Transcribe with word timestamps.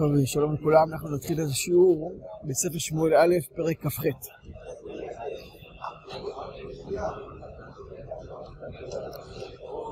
טוב, 0.00 0.12
שלום 0.24 0.54
לכולם, 0.54 0.92
אנחנו 0.92 1.16
נתחיל 1.16 1.40
איזה 1.40 1.54
שיעור 1.54 2.12
בספר 2.44 2.78
שמואל 2.78 3.14
א', 3.14 3.34
פרק 3.56 3.76
כ"ח. 3.80 4.02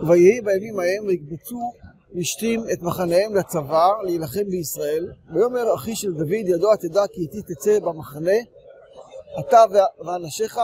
ויהי 0.08 0.40
בימים 0.40 0.78
ההם 0.78 1.06
ויקבצו 1.06 1.72
פלישתים 2.12 2.64
את 2.72 2.82
מחניהם 2.82 3.34
לצבא 3.34 3.88
להילחם 4.04 4.44
בישראל, 4.50 5.12
ויאמר 5.34 5.74
אחי 5.74 5.96
של 5.96 6.12
דוד 6.12 6.32
ידוע 6.32 6.76
תדע 6.76 7.06
כי 7.12 7.20
איתי 7.20 7.42
תצא 7.42 7.80
במחנה 7.80 8.38
אתה 9.40 9.64
ואנשיך, 10.06 10.58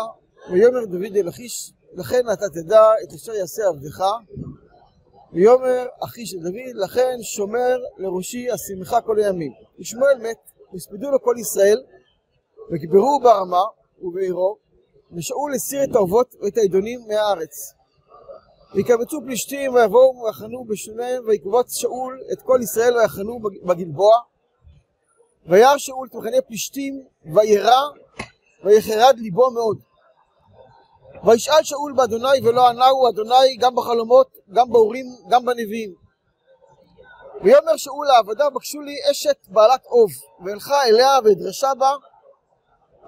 ויאמר 0.52 0.84
דוד 0.84 1.16
אל 1.16 1.28
אחיש 1.28 1.72
לכן 1.94 2.22
אתה 2.32 2.48
תדע 2.48 2.82
את 3.04 3.12
אשר 3.12 3.32
יעשה 3.32 3.62
עבדך 3.68 4.04
ויאמר 5.32 5.86
אחי 6.04 6.26
של 6.26 6.38
דוד, 6.38 6.74
לכן 6.74 7.16
שומר 7.22 7.76
לראשי 7.98 8.50
השמחה 8.50 9.00
כל 9.00 9.18
הימים. 9.18 9.52
ושמואל 9.78 10.18
מת, 10.18 10.38
והספידו 10.72 11.10
לו 11.10 11.22
כל 11.22 11.34
ישראל, 11.40 11.82
וקברו 12.70 13.20
ברמה 13.22 13.62
ובעירו, 14.02 14.56
ושאול 15.12 15.54
הסיר 15.54 15.84
את 15.84 15.94
האובות 15.94 16.34
ואת 16.40 16.56
העידונים 16.56 17.00
מהארץ. 17.08 17.74
ויקבצו 18.74 19.20
פלישתים 19.24 19.74
ויבואו 19.74 20.22
ויחנו 20.24 20.64
בשונם, 20.64 21.26
ויקבוץ 21.26 21.76
שאול 21.76 22.20
את 22.32 22.42
כל 22.42 22.58
ישראל 22.62 22.96
ויחנו 22.96 23.40
בגלבוע. 23.62 24.16
וירא 25.46 25.78
שאול 25.78 26.08
את 26.10 26.14
מחנה 26.14 26.40
פלישתים, 26.46 27.04
וירא, 27.34 27.80
ויחרד 28.64 29.18
ליבו 29.18 29.50
מאוד. 29.50 29.78
וישאל 31.24 31.62
שאול 31.62 31.92
באדוני 31.92 32.40
ולא 32.44 32.68
ענהו 32.68 33.08
אדוני 33.08 33.56
גם 33.60 33.74
בחלומות, 33.74 34.28
גם 34.52 34.70
באורים, 34.70 35.06
גם 35.28 35.44
בנביאים. 35.44 35.94
ויאמר 37.42 37.76
שאול 37.76 38.06
לעבדה 38.06 38.50
בקשו 38.50 38.80
לי 38.80 38.96
אשת 39.10 39.46
בעלת 39.48 39.86
אוב, 39.86 40.10
והלכה 40.44 40.84
אליה 40.84 41.18
ודרשה 41.24 41.74
בה, 41.78 41.90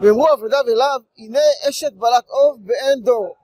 ואמרו 0.00 0.28
עבדיו 0.28 0.64
אליו 0.68 1.00
הנה 1.18 1.40
אשת 1.68 1.92
בעלת 1.92 2.28
אוב 2.28 2.56
באין 2.60 3.02
דור. 3.04 3.34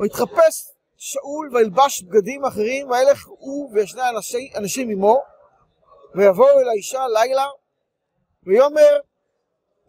ויתחפש 0.00 0.72
שאול 0.96 1.50
וילבש 1.54 2.02
בגדים 2.02 2.44
אחרים 2.44 2.90
וילך 2.90 3.26
הוא 3.28 3.70
ושני 3.74 4.08
אנשים, 4.08 4.52
אנשים 4.56 4.90
עמו 4.90 5.22
ויבואו 6.14 6.60
אל 6.60 6.68
האישה 6.68 7.06
לילה 7.08 7.46
ויאמר 8.46 9.00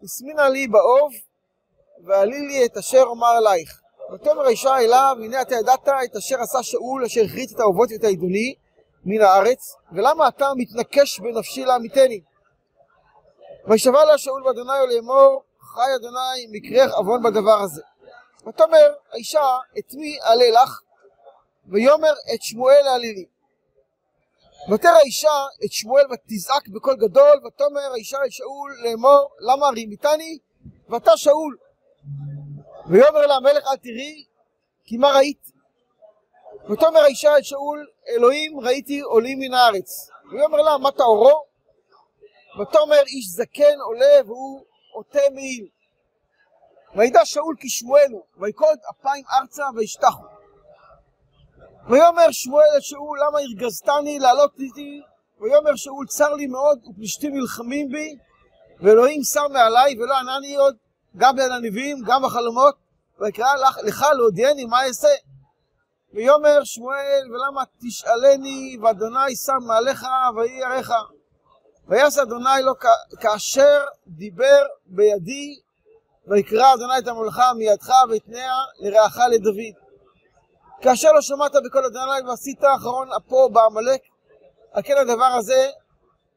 הסמינה 0.02 0.48
לי 0.48 0.68
באוב 0.68 1.12
ועלי 2.04 2.40
לי 2.40 2.66
את 2.66 2.76
אשר 2.76 3.02
אומר 3.02 3.26
עלייך. 3.26 3.83
ותאמר 4.12 4.46
האישה 4.46 4.78
אליו, 4.78 5.16
הנה 5.22 5.42
אתה 5.42 5.54
ידעת 5.54 5.88
את 6.04 6.16
אשר 6.16 6.40
עשה 6.40 6.62
שאול, 6.62 7.04
אשר 7.04 7.20
החריץ 7.24 7.52
את 7.52 7.60
האהובות 7.60 7.88
ואת 7.92 8.04
העידוני 8.04 8.54
מן 9.04 9.20
הארץ, 9.20 9.74
ולמה 9.92 10.28
אתה 10.28 10.48
מתנקש 10.56 11.20
בנפשי 11.20 11.64
לעמיתני? 11.64 12.20
וישבע 13.66 14.04
לה 14.04 14.18
שאול 14.18 14.42
באדוני 14.42 14.80
ולאמור, 14.84 15.42
חי 15.60 15.94
אדוני 15.96 16.46
מקרח 16.50 16.94
עוון 16.94 17.22
בדבר 17.22 17.60
הזה. 17.60 17.82
ותאמר 18.46 18.94
האישה, 19.12 19.58
את 19.78 19.94
מי 19.94 20.18
אעלה 20.22 20.62
לך? 20.62 20.80
ויאמר 21.66 22.12
את 22.34 22.42
שמואל 22.42 22.82
אעלי 22.86 23.14
לי. 23.14 23.24
ותרא 24.72 24.90
האישה 24.90 25.46
את 25.64 25.72
שמואל 25.72 26.04
ותזעק 26.12 26.68
בקול 26.68 26.96
גדול, 26.96 27.46
ותאמר 27.46 27.92
האישה 27.92 28.18
אל 28.22 28.30
שאול 28.30 28.76
לאמור, 28.84 29.28
למה 29.40 29.68
רימיתני? 29.68 30.38
ואתה 30.88 31.16
שאול, 31.16 31.56
ויאמר 32.86 33.26
לה 33.26 33.34
המלך 33.34 33.64
אל 33.72 33.76
תראי 33.76 34.24
כי 34.84 34.96
מה 34.96 35.12
ראית? 35.12 35.52
ותאמר 36.70 36.98
האישה 36.98 37.36
אל 37.36 37.42
שאול 37.42 37.86
אלוהים 38.08 38.60
ראיתי 38.60 39.00
עולים 39.00 39.38
מן 39.38 39.54
הארץ 39.54 40.10
ויאמר 40.32 40.58
לה 40.58 40.78
מה 40.78 40.90
טהורו? 40.90 41.44
ותאמר 42.60 43.02
איש 43.06 43.26
זקן 43.28 43.80
עולה 43.86 44.26
והוא 44.26 44.64
עוטה 44.92 45.20
מעיל 45.34 45.68
וידע 46.96 47.24
שאול 47.24 47.56
כי 47.60 47.68
שמואל 47.68 48.12
הוא 48.12 48.22
ויקוד 48.38 48.78
אפיים 48.90 49.24
ארצה 49.40 49.64
וישתחו 49.74 50.24
ויאמר 51.88 52.30
שמואל 52.30 52.66
אל 52.74 52.80
שאול 52.80 53.18
למה 53.26 53.38
הרגזתני 53.38 54.18
לעלות 54.18 54.52
איתי 54.58 55.00
ויאמר 55.40 55.76
שאול 55.76 56.06
צר 56.06 56.34
לי 56.34 56.46
מאוד 56.46 56.78
ופלישתים 56.86 57.34
נלחמים 57.34 57.88
בי 57.88 58.16
ואלוהים 58.80 59.22
שם 59.22 59.52
מעליי 59.52 59.94
ולא 59.98 60.14
ענני 60.18 60.56
עוד 60.56 60.76
גם 61.16 61.36
בין 61.36 61.52
הנביאים, 61.52 62.02
גם 62.06 62.22
בחלומות, 62.22 62.76
ויקרא 63.20 63.54
לך, 63.54 63.78
לך 63.82 64.06
להודיעני 64.16 64.64
מה 64.64 64.86
אעשה. 64.86 65.08
ויאמר 66.12 66.64
שמואל, 66.64 67.22
ולמה 67.30 67.62
תשאלני, 67.82 68.78
ואדוני 68.82 69.36
שם 69.36 69.66
מעליך, 69.66 70.06
ויהי 70.36 70.58
יראך. 70.58 70.90
ויעש 71.88 72.18
אדוני 72.18 72.62
לו 72.62 72.72
כאשר 73.20 73.84
דיבר 74.06 74.62
בידי, 74.86 75.60
ויקרא 76.26 76.74
אדוני 76.74 76.98
את 76.98 77.08
המולכה 77.08 77.52
מידך 77.56 77.90
ויתניה 78.10 78.54
לרעך 78.78 79.18
לדוד. 79.30 79.74
כאשר 80.82 81.12
לא 81.12 81.20
שמעת 81.20 81.52
בקול 81.64 81.84
אדוני 81.84 82.28
ועשית 82.28 82.60
אחרון 82.76 83.08
אפו 83.12 83.48
בעמלק, 83.48 84.00
על 84.72 84.82
כן 84.82 84.96
הדבר 84.96 85.24
הזה 85.24 85.70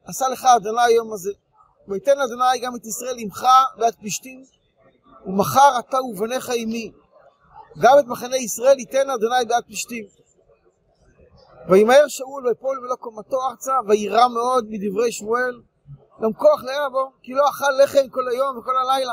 עשה 0.04 0.28
לך 0.28 0.44
אדוני 0.44 0.82
היום 0.82 1.12
הזה. 1.12 1.32
ויתן 1.88 2.20
אדוני 2.20 2.58
גם 2.62 2.76
את 2.76 2.86
ישראל 2.86 3.16
עמך 3.18 3.46
ועד 3.78 3.94
פלישתים, 3.94 4.44
ומחר 5.28 5.78
אתה 5.78 6.02
ובניך 6.02 6.50
עמי. 6.54 6.92
גם 7.78 7.98
את 7.98 8.04
מחנה 8.06 8.36
ישראל 8.36 8.78
ייתן 8.78 9.10
אדוני 9.10 9.44
בעד 9.48 9.64
פלישתים. 9.64 10.04
וימהר 11.68 12.08
שאול 12.08 12.46
ויפול 12.46 12.78
ולא 12.78 12.94
קומתו 12.94 13.36
ארצה, 13.50 13.72
וירא 13.88 14.28
מאוד 14.28 14.66
מדברי 14.68 15.12
שמואל, 15.12 15.60
גם 16.22 16.32
כוח 16.32 16.62
לאה 16.64 16.88
בו, 16.88 17.10
כי 17.22 17.32
לא 17.32 17.48
אכל 17.50 17.82
לחם 17.82 18.08
כל 18.10 18.28
היום 18.28 18.58
וכל 18.58 18.76
הלילה. 18.76 19.12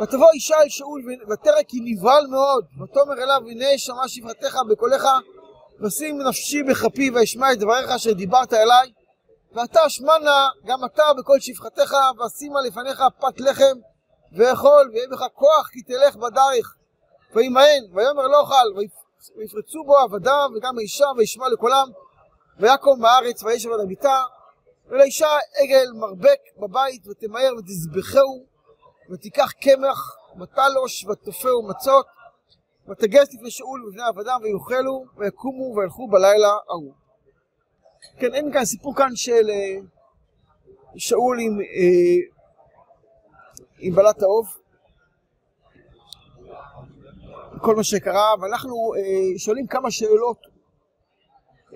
ותבוא 0.00 0.30
אישה 0.30 0.56
אל 0.62 0.68
שאול 0.68 1.02
ותרא 1.30 1.62
כי 1.68 1.76
נבהל 1.84 2.26
מאוד, 2.26 2.64
ותאמר 2.82 3.22
אליו 3.22 3.40
הנה 3.50 3.66
שמע 3.76 4.08
שפחתך 4.08 4.56
בקולך, 4.70 5.08
ושים 5.80 6.22
נפשי 6.22 6.62
בכפי 6.62 7.10
ואשמע 7.10 7.52
את 7.52 7.58
דבריך 7.58 7.90
אשר 7.90 8.12
דיברת 8.12 8.52
אליי, 8.52 8.92
ואתה 9.52 9.86
אשמנה 9.86 10.48
גם 10.66 10.84
אתה 10.84 11.02
בכל 11.18 11.40
שפחתך, 11.40 11.94
ואשימה 12.18 12.60
לפניך 12.60 13.02
פת 13.20 13.40
לחם 13.40 13.78
ואכול, 14.32 14.90
ויהיה 14.92 15.08
בך 15.08 15.24
כוח 15.34 15.68
כי 15.72 15.82
תלך 15.82 16.16
בדרך. 16.16 16.76
וימאן, 17.34 17.80
ויאמר 17.92 18.26
לא 18.26 18.40
אוכל, 18.40 18.82
ויפרצו 19.36 19.84
בו 19.84 19.96
עבדיו 19.96 20.50
וגם 20.56 20.78
האישה, 20.78 21.06
וישמע 21.16 21.48
לקולם, 21.48 21.88
ויקום 22.58 23.00
בארץ, 23.00 23.42
וישב 23.42 23.70
על 23.70 23.80
המיטה, 23.80 24.22
ולאישה 24.86 25.28
עגל 25.56 25.92
מרבק 25.94 26.40
בבית, 26.58 27.06
ותמהר 27.06 27.52
ותזבחהו, 27.58 28.44
ותיקח 29.10 29.52
קמח, 29.52 30.16
ותלוש, 30.40 31.04
ותופהו 31.04 31.68
מצות, 31.68 32.06
ותגס 32.88 33.34
לפני 33.34 33.50
שאול 33.50 33.88
ובני 33.88 34.02
עבדיו, 34.02 34.38
ויאכלו, 34.42 35.04
ויקומו, 35.16 35.76
וילכו 35.76 36.08
בלילה 36.08 36.56
ההוא. 36.68 36.92
כן, 38.18 38.34
אין 38.34 38.52
כאן 38.52 38.64
סיפור 38.64 38.96
כאן 38.96 39.16
של 39.16 39.50
אה, 39.50 39.76
שאול 40.96 41.38
עם 41.40 41.60
אה, 41.60 42.37
עם 43.78 43.94
בלט 43.94 44.22
העוף, 44.22 44.58
כל 47.60 47.76
מה 47.76 47.84
שקרה, 47.84 48.34
ואנחנו 48.40 48.94
אה, 48.96 49.38
שואלים 49.38 49.66
כמה 49.66 49.90
שאלות 49.90 50.38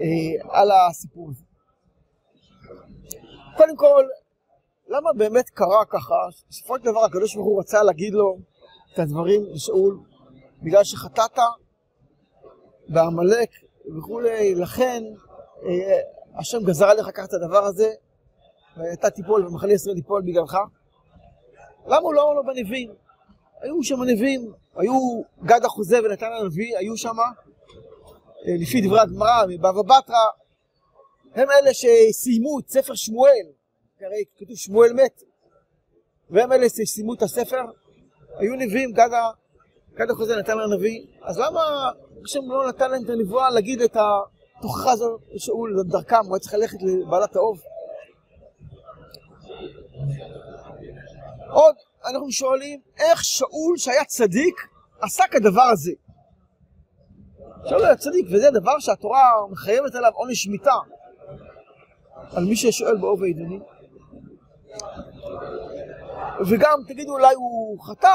אה, 0.01 0.61
על 0.61 0.69
הסיפור 0.71 1.31
הזה. 1.31 1.45
קודם 3.57 3.77
כל, 3.77 4.05
למה 4.89 5.13
באמת 5.17 5.51
קרה 5.51 5.85
ככה? 5.85 6.15
בסופו 6.51 6.79
של 6.79 6.85
דבר 6.85 7.05
הקדוש 7.05 7.35
ברוך 7.35 7.47
הוא 7.47 7.61
רצה 7.61 7.83
להגיד 7.83 8.13
לו 8.13 8.39
את 8.95 8.99
הדברים 8.99 9.45
לשאול, 9.45 9.99
בגלל 10.63 10.85
שחטאת 10.85 11.39
בעמלק 12.89 13.51
וכולי, 13.99 14.55
לכן 14.55 15.03
אה, 15.65 16.01
השם 16.39 16.59
גזר 16.65 16.87
עליך 16.87 17.09
לקחת 17.09 17.29
את 17.29 17.35
הדבר 17.35 17.65
הזה, 17.65 17.91
ואתה 18.77 19.11
תיפול 19.11 19.47
ומחנה 19.47 19.73
ישראל 19.73 19.95
תיפול 19.95 20.23
בגללך. 20.23 20.57
למה 21.87 21.99
הוא 21.99 22.15
לא 22.15 22.23
אמר 22.23 22.33
לו 22.33 22.43
בנביאים? 22.45 22.91
היו 23.61 23.83
שם 23.83 24.03
נביאים, 24.03 24.53
היו 24.77 25.23
גד 25.43 25.65
החוזה 25.65 25.99
ונתן 26.05 26.27
הנביא, 26.41 26.79
היו 26.79 26.97
שם, 26.97 27.19
אה, 27.19 28.55
לפי 28.61 28.81
דברי 28.81 29.01
הגמרא, 29.01 29.47
מבבא 29.49 29.83
בתרא, 29.83 30.17
הם 31.35 31.49
אלה 31.51 31.71
שסיימו 31.75 32.59
את 32.59 32.69
ספר 32.69 32.95
שמואל, 32.95 33.47
הרי 34.01 34.25
כתוב 34.39 34.57
שמואל 34.57 34.93
מת, 34.93 35.23
והם 36.31 36.53
אלה 36.53 36.69
שסיימו 36.69 37.15
את 37.15 37.23
הספר, 37.23 37.63
היו 38.39 38.55
נביאים, 38.55 38.93
גד, 38.93 40.11
החוזה 40.11 40.37
נתן 40.37 40.59
לנביא, 40.59 41.07
אז 41.23 41.39
למה 41.39 41.91
השם 42.25 42.41
לא 42.49 42.69
נתן 42.69 42.91
להם 42.91 43.05
את 43.05 43.11
הנבואה 43.11 43.51
להגיד 43.51 43.81
את 43.81 43.97
התוכחה 43.97 44.93
הזו 44.93 45.19
לשאול, 45.33 45.83
דרכם, 45.87 46.17
הוא 46.25 46.35
היה 46.35 46.41
צריך 46.41 46.55
ללכת 46.55 46.79
לבעלת 46.83 47.37
האוב? 47.37 47.61
עוד 51.53 51.75
אנחנו 52.07 52.33
שואלים 52.33 52.81
איך 52.99 53.25
שאול 53.25 53.77
שהיה 53.77 54.05
צדיק 54.05 54.55
עשה 55.01 55.25
כדבר 55.31 55.63
הזה. 55.63 55.93
שאול 57.69 57.85
היה 57.85 57.97
צדיק 57.97 58.27
וזה 58.31 58.51
דבר 58.51 58.79
שהתורה 58.79 59.33
מחייבת 59.51 59.95
עליו 59.95 60.11
עונש 60.15 60.47
מיתה. 60.47 60.75
על 62.33 62.45
מי 62.45 62.57
ששואל 62.57 62.97
באוב 62.97 63.23
העידוני. 63.23 63.59
וגם, 66.49 66.79
תגידו, 66.89 67.13
אולי 67.13 67.35
הוא 67.35 67.81
חטא, 67.81 68.15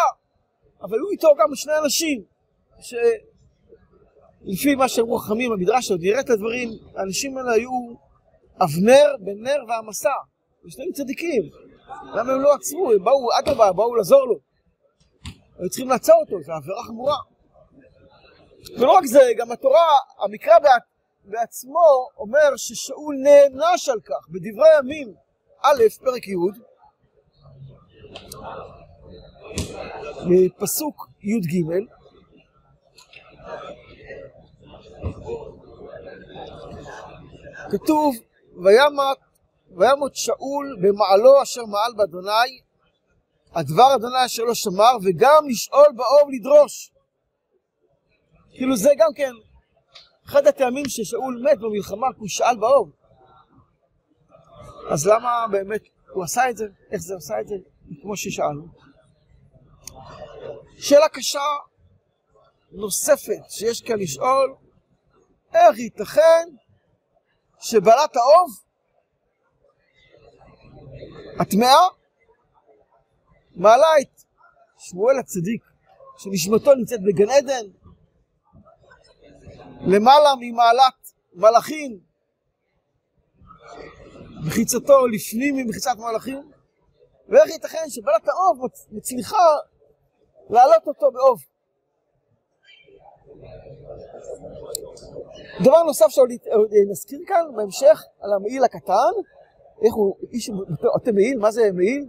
אבל 0.81 0.97
היו 0.97 1.09
איתו 1.11 1.27
גם 1.39 1.55
שני 1.55 1.73
אנשים, 1.83 2.23
שלפי 2.79 4.75
מה 4.75 4.87
שאמרו 4.87 5.17
חכמים 5.17 5.51
במדרש, 5.51 5.91
עוד 5.91 6.03
יראה 6.03 6.19
את 6.19 6.29
הדברים, 6.29 6.69
האנשים 6.95 7.37
האלה 7.37 7.51
היו 7.51 7.71
אבנר, 8.63 9.15
בן 9.19 9.43
נר 9.43 9.63
והמסע, 9.67 10.09
ושניהם 10.65 10.91
צדיקים. 10.91 11.43
למה 12.13 12.33
הם 12.33 12.41
לא 12.41 12.53
עצרו? 12.53 12.91
הם 12.91 13.03
באו, 13.03 13.27
אדרבה, 13.39 13.73
באו 13.73 13.95
לעזור 13.95 14.27
לו. 14.27 14.39
היו 15.59 15.69
צריכים 15.69 15.89
לעצור 15.89 16.15
אותו, 16.15 16.43
זו 16.43 16.53
עבירה 16.53 16.83
חמורה. 16.83 17.17
ולא 18.77 18.91
רק 18.91 19.05
זה, 19.05 19.21
גם 19.37 19.51
התורה, 19.51 19.97
המקרא 20.23 20.53
בעצמו 21.23 22.07
אומר 22.17 22.55
ששאול 22.57 23.15
נענש 23.23 23.89
על 23.89 23.99
כך, 24.01 24.29
בדברי 24.29 24.69
הימים, 24.75 25.13
א', 25.61 25.83
פרק 25.99 26.27
י', 26.27 26.35
פסוק 30.57 31.07
י"ג, 31.21 31.63
כתוב, 37.71 38.15
וימת, 38.63 39.17
וימות 39.77 40.15
שאול 40.15 40.77
במעלו 40.81 41.43
אשר 41.43 41.65
מעל 41.65 41.93
באדוני, 41.95 42.61
הדבר 43.53 43.95
אדוני 43.95 44.25
אשר 44.25 44.43
לא 44.43 44.53
שמר, 44.53 44.97
וגם 45.03 45.49
לשאול 45.49 45.87
באוב 45.95 46.29
לדרוש. 46.31 46.91
כאילו 48.51 48.77
זה 48.77 48.89
גם 48.97 49.13
כן 49.15 49.31
אחד 50.25 50.47
הטעמים 50.47 50.85
ששאול 50.87 51.43
מת 51.43 51.59
במלחמה, 51.59 52.07
כי 52.13 52.19
הוא 52.19 52.27
שאל 52.27 52.57
באוב. 52.57 52.91
אז 54.89 55.07
למה 55.07 55.45
באמת 55.51 55.81
הוא 56.13 56.23
עשה 56.23 56.49
את 56.49 56.57
זה? 56.57 56.65
איך 56.91 57.01
זה 57.01 57.15
עשה 57.15 57.41
את 57.41 57.47
זה? 57.47 57.55
כמו 58.01 58.17
ששאלנו. 58.17 58.67
שאלה 60.79 61.09
קשה 61.09 61.47
נוספת 62.71 63.49
שיש 63.49 63.81
כאן 63.81 63.99
לשאול, 63.99 64.55
איך 65.53 65.77
ייתכן 65.77 66.47
שבעלת 67.59 68.15
האוב, 68.15 68.66
הטמאה, 71.39 71.87
מעלה 73.55 73.87
את 74.01 74.23
שמואל 74.77 75.19
הצדיק, 75.19 75.63
שנשמתו 76.17 76.75
נמצאת 76.75 76.99
בגן 77.03 77.29
עדן, 77.29 77.65
למעלה 79.81 80.29
ממעלת 80.39 81.13
מלאכים, 81.33 81.99
מחיצתו 84.45 85.07
לפנים 85.07 85.55
ממחיצת 85.55 85.95
מלאכים, 85.97 86.51
ואיך 87.29 87.49
ייתכן 87.49 87.89
שבעלת 87.89 88.27
האוב 88.27 88.59
מצליחה 88.91 89.45
להעלות 90.49 90.87
אותו 90.87 91.11
באוב. 91.11 91.39
דבר 95.63 95.83
נוסף 95.83 96.07
שעוד 96.09 96.29
נזכיר 96.91 97.19
כאן 97.27 97.45
בהמשך 97.55 98.03
על 98.21 98.33
המעיל 98.33 98.63
הקטן, 98.63 99.13
איך 99.81 99.93
הוא, 99.93 100.15
איש, 100.33 100.49
אתם 101.03 101.15
מעיל, 101.15 101.39
מה 101.39 101.51
זה 101.51 101.69
מעיל? 101.73 102.05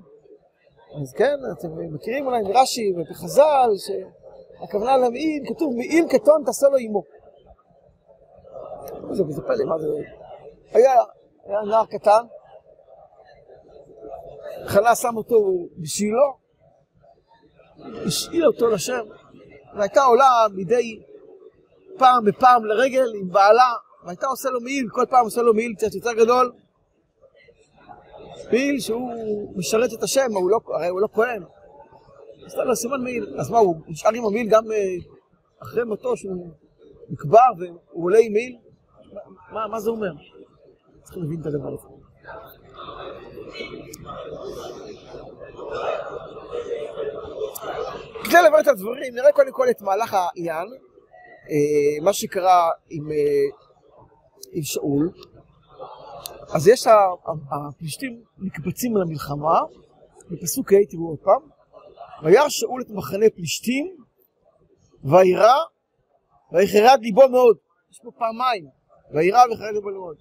אז 1.03 1.13
כן, 1.13 1.37
אתם 1.59 1.95
מכירים 1.95 2.27
אולי 2.27 2.43
מרש"י 2.43 2.93
ובחז"ל, 2.97 3.71
שהכוונה 3.77 4.97
למעיל, 4.97 5.43
כתוב 5.49 5.75
מעיל 5.77 6.09
קטון 6.09 6.43
תעשה 6.47 6.69
לו 6.69 6.77
עמו. 6.77 7.03
זה, 9.11 9.23
זה 9.29 9.43
פלא, 9.43 9.65
מה 9.65 9.79
זה? 9.79 9.87
היה, 10.73 10.93
היה 11.45 11.61
נער 11.61 11.87
קטן, 11.87 12.23
חנה 14.67 14.95
שם 14.95 15.17
אותו 15.17 15.37
בשבילו, 15.79 16.37
השאיר 18.07 18.47
אותו 18.47 18.67
לשם, 18.67 19.05
והייתה 19.77 20.03
עולה 20.03 20.47
מדי 20.55 21.01
פעם 21.99 22.25
בפעם 22.25 22.65
לרגל 22.65 23.07
עם 23.21 23.29
בעלה, 23.29 23.73
והייתה 24.05 24.27
עושה 24.27 24.51
לו 24.51 24.61
מעיל, 24.61 24.87
כל 24.91 25.05
פעם 25.11 25.25
עושה 25.25 25.43
לו 25.43 25.55
מעיל 25.55 25.75
קצת 25.77 25.95
יותר 25.95 26.13
גדול. 26.13 26.53
מעיל 28.53 28.81
שהוא 28.81 29.57
משרת 29.57 29.93
את 29.93 30.03
השם, 30.03 30.27
הוא 30.35 30.51
לא, 30.51 30.61
הרי 30.75 30.89
הוא 30.89 31.01
לא 31.01 31.09
כהן. 31.13 31.43
עשתה 32.47 32.65
לו 32.65 32.77
סימן 32.77 33.03
מעיל. 33.03 33.35
אז 33.39 33.51
מה, 33.51 33.59
הוא 33.59 33.77
נשאר 33.87 34.11
עם 34.15 34.25
המעיל 34.25 34.49
גם 34.49 34.73
אה, 34.73 34.97
אחרי 35.63 35.85
מותו, 35.85 36.17
שהוא 36.17 36.49
נקבר 37.09 37.49
והוא 37.59 38.05
עולה 38.05 38.19
עם 38.23 38.33
מעיל? 38.33 38.57
מה, 39.53 39.67
מה 39.67 39.81
זה 39.81 39.91
אומר? 39.91 40.13
צריך 41.03 41.19
להבין 41.19 41.41
את 41.41 41.47
הדבר 41.47 41.69
הזה. 41.69 41.89
כדי 48.25 48.43
לברר 48.47 48.61
את 48.61 48.69
הדברים, 48.69 49.15
נראה 49.15 49.33
קודם 49.33 49.53
כל 49.53 49.67
את 49.71 49.83
מהלך 49.83 50.15
העניין, 50.15 50.69
אה, 51.51 52.05
מה 52.05 52.13
שקרה 52.13 52.71
עם, 52.91 53.11
אה, 53.11 53.17
עם 54.53 54.63
שאול. 54.63 55.11
אז 56.55 56.69
יש, 56.69 56.87
הפלישתים 57.51 58.23
מקבצים 58.39 58.97
למלחמה, 58.97 59.61
בפסוק 60.31 60.73
ה' 60.73 60.87
תראו 60.91 61.09
עוד 61.09 61.19
פעם, 61.19 61.51
וירא 62.23 62.49
שאול 62.49 62.83
את 62.83 62.91
מחנה 62.91 63.27
פלישתים, 63.35 63.97
וירא, 65.05 65.55
ויחרד 66.53 66.99
ליבו 67.03 67.29
מאוד. 67.29 67.57
יש 67.91 68.01
פה 68.03 68.11
פעמיים, 68.19 68.69
וירא 69.15 69.39
ויחרד 69.51 69.75
ליבו 69.75 69.91
מאוד. 69.91 70.17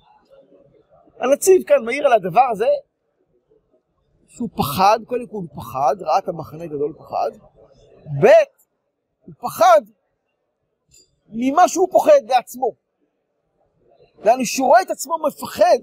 הנציב 1.20 1.64
כאן 1.64 1.86
מעיר 1.86 2.06
על 2.06 2.14
הדבר 2.14 2.48
הזה, 2.52 2.70
שהוא 4.28 4.50
פחד, 4.58 5.00
קודם 5.08 5.28
כל 5.28 5.36
הוא 5.36 5.48
פחד, 5.56 5.96
ראה 6.02 6.18
את 6.18 6.28
המחנה 6.28 6.66
גדול 6.66 6.94
פחד, 6.98 7.32
ב' 8.24 8.28
הוא 9.26 9.34
פחד 9.40 9.82
ממה 11.30 11.68
שהוא 11.68 11.88
פוחד 11.92 12.22
לעצמו. 12.28 12.72
לאן 14.26 14.46
שהוא 14.46 14.68
רואה 14.68 14.82
את 14.82 14.90
עצמו 14.90 15.16
מפחד, 15.28 15.80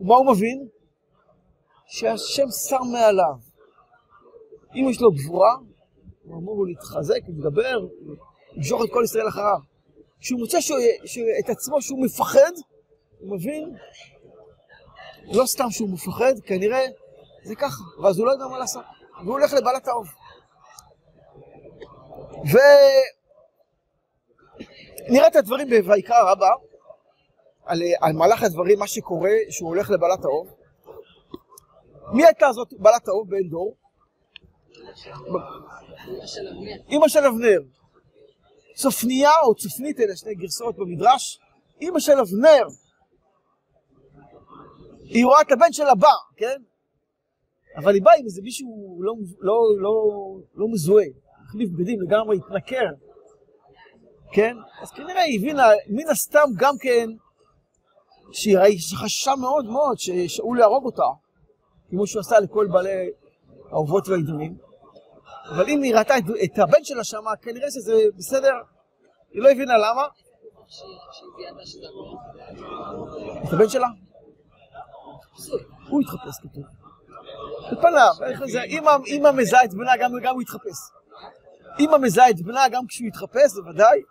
ומה 0.00 0.14
הוא 0.14 0.26
מבין? 0.32 0.68
שהשם 1.86 2.46
שם 2.68 2.92
מעליו. 2.92 3.34
אם 4.74 4.88
יש 4.90 5.00
לו 5.00 5.10
גבורה, 5.12 5.56
הוא 6.24 6.38
אמור 6.38 6.66
להתחזק, 6.66 7.20
להתגבר, 7.28 7.78
למשוך 8.56 8.84
את 8.84 8.88
כל 8.92 9.02
ישראל 9.04 9.28
אחריו. 9.28 9.58
כשהוא 10.20 10.40
מוצא 10.40 10.60
שהוא, 10.60 10.78
את 11.44 11.50
עצמו 11.50 11.82
שהוא 11.82 12.04
מפחד, 12.04 12.52
הוא 13.18 13.36
מבין, 13.36 13.74
לא 15.24 15.46
סתם 15.46 15.70
שהוא 15.70 15.90
מפחד, 15.90 16.32
כנראה 16.46 16.84
זה 17.42 17.54
ככה, 17.54 17.82
ואז 18.02 18.18
הוא 18.18 18.26
לא 18.26 18.32
יודע 18.32 18.46
מה 18.46 18.58
לעשות, 18.58 18.84
והוא 19.24 19.32
הולך 19.32 19.52
לבעלת 19.52 19.88
העוף. 19.88 20.08
ונראה 25.08 25.26
את 25.26 25.36
הדברים 25.36 25.68
בויקרא 25.86 26.32
רבה, 26.32 26.50
על, 27.70 27.82
על 28.00 28.12
מהלך 28.12 28.42
הדברים, 28.42 28.78
מה 28.78 28.86
שקורה, 28.86 29.30
שהוא 29.50 29.68
הולך 29.68 29.90
לבעלת 29.90 30.24
האוב. 30.24 30.54
מי 32.12 32.24
הייתה 32.24 32.52
זאת 32.52 32.68
בעלת 32.78 33.08
האוב 33.08 33.30
בן 33.30 33.48
דור? 33.48 33.76
אימא 36.88 37.08
של 37.08 37.24
אבנר. 37.26 37.60
צופניה 38.74 39.30
או 39.46 39.54
צופנית, 39.54 40.00
אלה 40.00 40.16
שני 40.16 40.34
גרסאות 40.34 40.76
במדרש. 40.76 41.40
אימא 41.80 42.00
של 42.00 42.18
אבנר. 42.18 42.66
היא 45.04 45.24
רואה 45.24 45.40
את 45.40 45.52
הבן 45.52 45.72
שלה 45.72 45.94
בא, 45.94 46.12
כן? 46.36 46.62
אבל 47.76 47.94
היא 47.94 48.02
באה 48.02 48.14
עם 48.14 48.24
איזה 48.24 48.42
מישהו 48.42 48.98
לא, 49.02 49.14
לא, 49.40 49.54
לא, 49.78 49.92
לא 50.54 50.66
מזוהה, 50.72 51.06
החליף 51.44 51.70
בגדים 51.70 52.02
לגמרי, 52.02 52.36
התנכר, 52.36 52.90
כן? 54.32 54.56
אז 54.82 54.90
כנראה 54.90 55.22
היא 55.22 55.38
הבינה, 55.38 55.68
מן 55.88 56.08
הסתם 56.08 56.48
גם 56.56 56.74
כן, 56.80 57.08
שהיא 58.32 58.96
חששה 58.96 59.36
מאוד 59.36 59.64
מאוד 59.64 59.98
ששאול 59.98 60.58
יהרוג 60.58 60.84
אותה, 60.84 61.02
כמו 61.90 62.06
שהוא 62.06 62.20
עשה 62.20 62.40
לכל 62.40 62.66
בעלי 62.72 63.10
האהובות 63.70 64.08
והעידונים. 64.08 64.56
אבל 65.50 65.68
אם 65.68 65.82
היא 65.82 65.94
ראתה 65.94 66.18
את, 66.18 66.24
את 66.44 66.58
הבן 66.58 66.84
שלה 66.84 67.04
שם, 67.04 67.24
כנראה 67.42 67.70
שזה 67.70 68.02
בסדר, 68.16 68.52
היא 69.32 69.42
לא 69.42 69.50
הבינה 69.50 69.78
למה. 69.78 70.02
את 73.48 73.52
הבן 73.52 73.68
שלה? 73.68 73.88
הוא 75.88 76.00
התחפש 76.00 76.38
כתוב. 76.42 76.64
בפניו, 77.72 78.12
אמא 79.06 79.30
מזהה 79.30 79.64
את 79.64 79.74
בנה 79.74 79.96
גם, 80.22 80.32
הוא 80.34 80.42
יתחפש. 80.42 80.78
אמא 81.80 81.98
מזהה 81.98 82.30
את 82.30 82.40
בנה 82.40 82.68
גם 82.68 82.86
כשהוא 82.86 83.08
יתחפש, 83.08 83.54
בוודאי. 83.56 84.02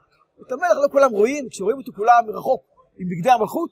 את 0.42 0.52
המלך 0.52 0.78
לא 0.84 0.88
כולם 0.92 1.12
רואים, 1.12 1.50
כשרואים 1.50 1.78
אותו 1.78 1.92
כולם 1.96 2.24
מרחוק 2.28 2.64
עם 2.98 3.08
בגדי 3.10 3.30
המלכות, 3.30 3.70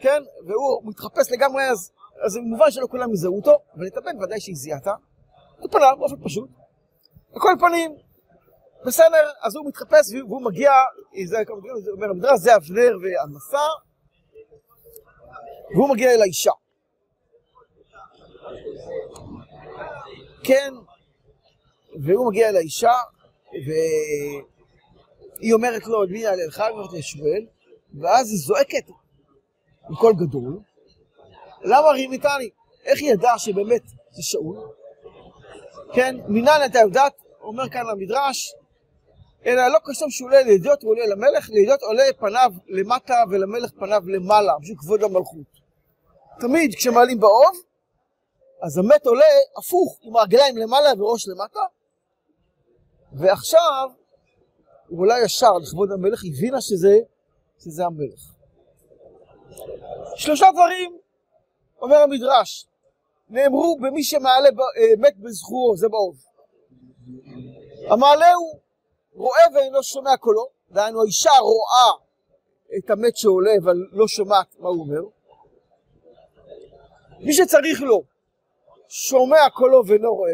כן, 0.00 0.22
והוא 0.46 0.82
מתחפש 0.84 1.32
לגמרי, 1.32 1.62
אז, 1.62 1.92
זה 2.26 2.40
מובן 2.40 2.70
שלא 2.70 2.86
כולם 2.90 3.12
יזהו 3.12 3.36
אותו, 3.36 3.58
אבל 3.76 3.86
את 3.86 3.96
הבן 3.96 4.22
ודאי 4.22 4.40
שהיא 4.40 4.56
זיהתה. 4.56 4.92
בפניו, 5.64 5.96
באופן 5.98 6.24
פשוט. 6.24 6.48
על 7.32 7.40
כל 7.40 7.54
פנים, 7.60 7.96
בסדר, 8.86 9.30
אז 9.42 9.56
הוא 9.56 9.68
מתחפש 9.68 10.12
והוא 10.14 10.42
מגיע, 10.44 10.72
זה 11.26 11.36
אומר 11.90 12.10
המדרש, 12.10 12.40
זה 12.40 12.56
אבנר 12.56 12.96
והמסע, 13.02 13.68
והוא 15.74 15.88
מגיע 15.88 16.10
אל 16.10 16.22
האישה. 16.22 16.50
כן, 20.44 20.74
והוא 22.04 22.28
מגיע 22.30 22.48
אל 22.48 22.56
האישה, 22.56 22.94
והיא 25.40 25.54
אומרת 25.54 25.86
לו, 25.86 26.06
מי 26.10 26.18
יעלה 26.18 26.46
לך? 26.46 26.60
היא 26.60 26.70
אומרת 26.70 26.92
לשמואל, 26.92 27.46
ואז 28.00 28.30
היא 28.30 28.38
זועקת 28.38 28.84
בקול 29.90 30.12
גדול, 30.12 30.60
למה 31.62 31.88
רימיתני? 31.90 32.50
איך 32.84 33.00
היא 33.00 33.12
ידעה 33.12 33.38
שבאמת 33.38 33.82
זה 34.10 34.22
שאול? 34.22 34.56
כן, 35.92 36.16
מנין 36.28 36.64
אתה 36.66 36.78
יודעת, 36.78 37.12
אומר 37.40 37.68
כאן 37.68 37.88
המדרש, 37.88 38.54
אלא 39.46 39.68
לא 39.68 39.78
כשם 39.90 40.10
שהוא 40.10 40.28
עולה 40.28 40.42
לידיעות 40.42 40.82
הוא 40.82 40.90
עולה 40.90 41.06
למלך, 41.06 41.50
לידיעות 41.50 41.82
עולה 41.82 42.04
פניו 42.18 42.52
למטה 42.68 43.14
ולמלך 43.30 43.70
פניו 43.78 44.02
למעלה, 44.06 44.52
בשביל 44.60 44.76
כבוד 44.78 45.02
המלכות. 45.02 45.46
תמיד 46.40 46.74
כשמעלים 46.74 47.20
באוב, 47.20 47.56
אז 48.62 48.78
המת 48.78 49.06
עולה 49.06 49.24
הפוך, 49.58 49.98
עם 50.02 50.16
הרגליים 50.16 50.56
למעלה 50.56 51.02
וראש 51.02 51.28
למטה, 51.28 51.60
ועכשיו 53.12 53.88
הוא 54.88 55.00
עולה 55.00 55.14
ישר 55.24 55.52
לכבוד 55.52 55.92
המלך, 55.92 56.22
הבינה 56.24 56.60
שזה, 56.60 56.98
שזה 57.58 57.86
המלך. 57.86 58.37
שלושה 60.16 60.46
דברים, 60.52 60.98
אומר 61.82 61.96
המדרש, 61.96 62.66
נאמרו 63.30 63.76
במי 63.80 64.04
שמעלה 64.04 64.48
אה, 64.48 64.96
מת 64.98 65.16
בזכורו, 65.16 65.76
זה 65.76 65.88
באוב. 65.88 66.16
המעלה 67.90 68.32
הוא 68.32 68.58
רואה 69.14 69.42
ואינו 69.54 69.82
שומע 69.82 70.16
קולו, 70.16 70.48
דהיינו 70.70 71.02
האישה 71.02 71.30
רואה 71.40 71.92
את 72.78 72.90
המת 72.90 73.16
שעולה 73.16 73.50
אבל 73.62 73.76
לא 73.92 74.08
שומעת 74.08 74.46
מה 74.58 74.68
הוא 74.68 74.80
אומר. 74.80 75.00
מי 77.20 77.32
שצריך 77.32 77.82
לו 77.82 78.02
שומע 78.88 79.50
קולו 79.54 79.82
ואינו 79.86 80.14
רואה, 80.14 80.32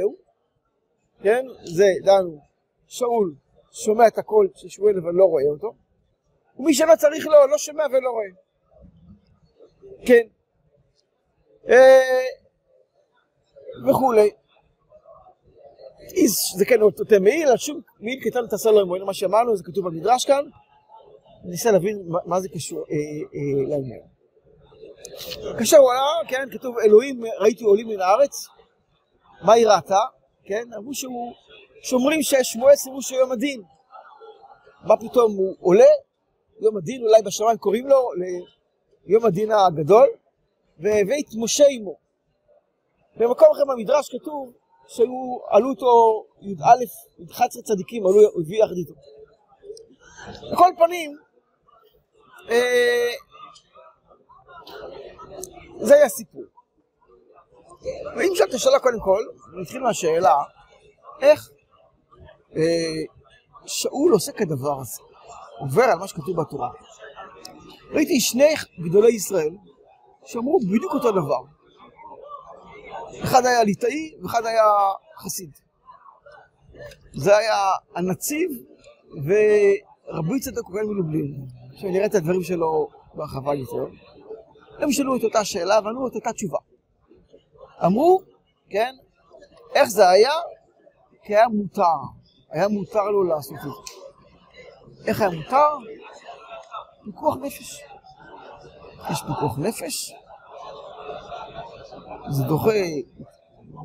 כן? 1.23 1.47
זה, 1.65 1.87
דהיינו, 2.05 2.39
שאול 2.87 3.35
שומע 3.73 4.07
את 4.07 4.19
הקול 4.19 4.49
של 4.55 4.69
שמואל 4.69 4.99
אבל 4.99 5.13
לא 5.13 5.25
רואה 5.25 5.45
אותו, 5.51 5.75
ומי 6.59 6.75
שלא 6.75 6.97
צריך 6.97 7.27
לו 7.27 7.47
לא 7.51 7.59
שומע 7.59 7.85
ולא 7.91 8.11
רואה. 8.11 8.44
כן. 10.07 10.27
אה, 11.69 12.25
וכולי. 13.89 14.31
זה 16.57 16.65
כן 16.65 16.83
אותו 16.83 17.05
מעיל, 17.21 17.49
על 17.49 17.57
שום 17.57 17.81
מעיל 18.01 18.21
קטן 18.21 18.47
תעשה 18.47 18.71
לו 18.71 18.83
אמון, 18.83 19.03
מה 19.03 19.15
שאמרנו, 19.15 19.57
זה 19.57 19.65
כתוב 19.65 19.89
במדרש 19.89 20.25
כאן. 20.25 20.45
ניסה 21.45 21.71
להבין 21.71 22.03
מה, 22.27 22.41
זה 22.41 22.49
קשור 22.49 22.79
אה, 22.79 22.97
אה, 23.35 23.69
לעניין. 23.69 24.01
כאשר 25.59 25.77
הוא 25.77 25.93
עלה, 25.93 26.29
כן, 26.29 26.49
כתוב 26.53 26.79
אלוהים 26.79 27.23
ראיתי 27.39 27.65
עולים 27.65 27.89
מן 27.89 28.01
הארץ, 28.01 28.47
מה 29.43 29.53
היא 29.53 29.67
ראתה? 29.67 30.01
כן, 30.45 30.65
אמרו 30.77 30.95
שהוא, 30.95 31.33
שאומרים 31.83 32.23
שיש 32.23 32.57
מועץ 32.57 32.87
אמרו 32.87 33.03
שיום 33.03 33.33
הדין. 33.33 33.63
מה 34.83 34.97
פתאום 34.97 35.37
הוא 35.37 35.57
עולה, 35.61 35.93
יום 36.61 36.77
הדין, 36.77 37.03
אולי 37.03 37.23
בשמיים 37.23 37.59
קוראים 37.59 37.89
לו, 37.89 38.11
ליום 39.07 39.25
הדין 39.25 39.51
הגדול, 39.53 40.09
והביא 40.79 41.23
את 41.23 41.35
משה 41.37 41.65
עמו. 41.71 41.97
במקום 43.17 43.49
אחר 43.53 43.63
במדרש 43.69 44.09
כתוב 44.09 44.53
שהיו, 44.87 45.39
עלו 45.49 45.71
איתו 45.71 46.25
י"א, 46.41 46.83
י"ח 47.19 47.47
צדיקים, 47.47 48.07
עלו, 48.07 48.21
הוא 48.33 48.43
הביא 48.43 48.65
יחד 48.65 48.77
איתו. 48.77 48.95
בכל 50.53 50.71
פנים, 50.79 51.19
אה, 52.51 53.11
זה 55.81 55.95
היה 55.95 56.09
סיפור. 56.09 56.45
ואם 58.17 58.35
שאלת 58.35 58.59
שאלה 58.59 58.79
קודם 58.79 59.01
כל, 59.01 59.21
נתחיל 59.61 59.81
מהשאלה, 59.81 60.35
איך 61.21 61.51
אה, 62.57 62.63
שאול 63.67 64.13
עושה 64.13 64.33
כדבר 64.33 64.81
הזה, 64.81 65.03
עובר 65.61 65.83
על 65.83 65.99
מה 65.99 66.09
שכתוב 66.09 66.41
בתורה. 66.41 66.71
ראיתי 67.91 68.21
שני 68.21 68.55
גדולי 68.81 69.13
ישראל 69.13 69.57
שאמרו 70.25 70.59
בדיוק 70.61 70.95
אותו 70.95 71.11
דבר. 71.13 71.41
אחד 73.25 73.47
היה 73.47 73.65
ליטאי 73.65 74.15
ואחד 74.23 74.47
היה 74.47 74.65
חסיד. 75.19 75.51
זה 77.13 77.37
היה 77.37 77.57
הנציב 77.95 78.51
ורבי 79.11 80.41
צדק 80.41 80.63
כהן 80.63 80.87
מלובלין. 80.87 81.47
עכשיו 81.75 81.91
נראה 81.91 82.07
את 82.07 82.15
הדברים 82.15 82.43
שלו 82.43 82.89
בהרחבה 83.15 83.55
יותר. 83.55 83.87
הם 84.79 84.93
שאלו 84.93 85.17
את 85.17 85.25
אותה 85.25 85.45
שאלה 85.45 85.81
וענו 85.85 86.09
את 86.09 86.15
אותה 86.15 86.33
תשובה. 86.33 86.59
אמרו, 87.85 88.21
כן, 88.71 88.95
איך 89.75 89.89
זה 89.89 90.09
היה? 90.09 90.33
כי 91.25 91.37
היה 91.37 91.49
מותר. 91.49 91.83
היה 92.51 92.69
מותר 92.69 93.05
לו 93.11 93.25
לעשות 93.25 93.57
את 93.57 93.63
זה. 93.63 95.07
איך 95.07 95.21
היה 95.21 95.31
מותר? 95.31 95.77
פיקוח 97.05 97.37
נפש. 97.37 97.83
יש 99.11 99.23
פיקוח 99.23 99.59
נפש, 99.59 100.13
זה 102.29 102.45
דוחה 102.45 102.71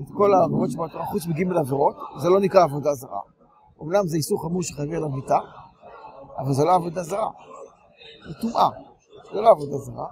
את 0.01 0.07
כל 0.17 0.33
העבירות 0.33 0.71
שבתורה 0.71 1.05
חוץ 1.05 1.27
מגימל 1.27 1.57
עבירות, 1.57 1.95
זה 2.17 2.29
לא 2.29 2.39
נקרא 2.39 2.63
עבודה 2.63 2.93
זרה. 2.93 3.19
אומנם 3.79 4.07
זה 4.07 4.17
איסור 4.17 4.41
חמור 4.41 4.63
שחייבים 4.63 4.95
עליו 4.95 5.09
מיתה, 5.09 5.37
אבל 6.37 6.53
זה 6.53 6.65
לא 6.65 6.75
עבודה 6.75 7.03
זרה. 7.03 7.29
זה 8.27 8.33
טומאה, 8.41 8.69
זה 9.33 9.41
לא 9.41 9.49
עבודה 9.49 9.77
זרה. 9.77 10.05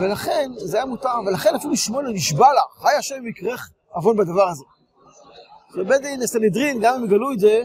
ולכן 0.00 0.50
זה 0.56 0.76
היה 0.76 0.86
מותר, 0.86 1.14
ולכן 1.26 1.54
אפילו 1.54 1.76
שמואל 1.76 2.12
נשבע 2.12 2.52
לה, 2.52 2.60
חי 2.78 2.94
השם 2.98 3.26
יקרך 3.26 3.70
עוון 3.88 4.16
בדבר 4.16 4.48
הזה. 4.48 4.64
ובית 5.76 6.02
דין 6.02 6.22
הסנהדרין, 6.22 6.80
גם 6.80 6.94
אם 6.94 7.04
יגלו 7.04 7.32
את 7.32 7.38
זה, 7.40 7.62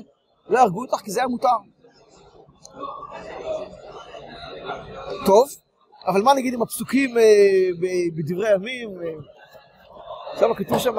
לא 0.48 0.60
יהרגו 0.60 0.82
אותך 0.82 1.02
כי 1.04 1.12
זה 1.12 1.20
היה 1.20 1.28
מותר. 1.28 1.58
טוב, 5.26 5.48
אבל 6.06 6.22
מה 6.22 6.34
נגיד 6.34 6.54
עם 6.54 6.62
הפסוקים 6.62 7.18
אה, 7.18 7.24
בדברי 8.16 8.50
הימים? 8.50 8.90
אה, 8.90 9.12
שם 10.40 10.54
כתוב 10.54 10.80
שם, 10.80 10.96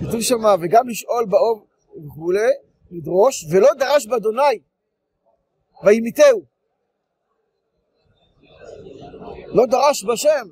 כתוב 0.00 0.20
שם, 0.20 0.36
וגם 0.60 0.88
לשאול 0.88 1.26
באוב 1.26 1.66
וכולי, 2.06 2.40
לדרוש, 2.90 3.44
ולא 3.50 3.68
דרש 3.78 4.06
באדוני, 4.06 4.58
וימיתהו. 5.84 6.42
לא 9.46 9.66
דרש 9.66 10.04
בשם. 10.04 10.46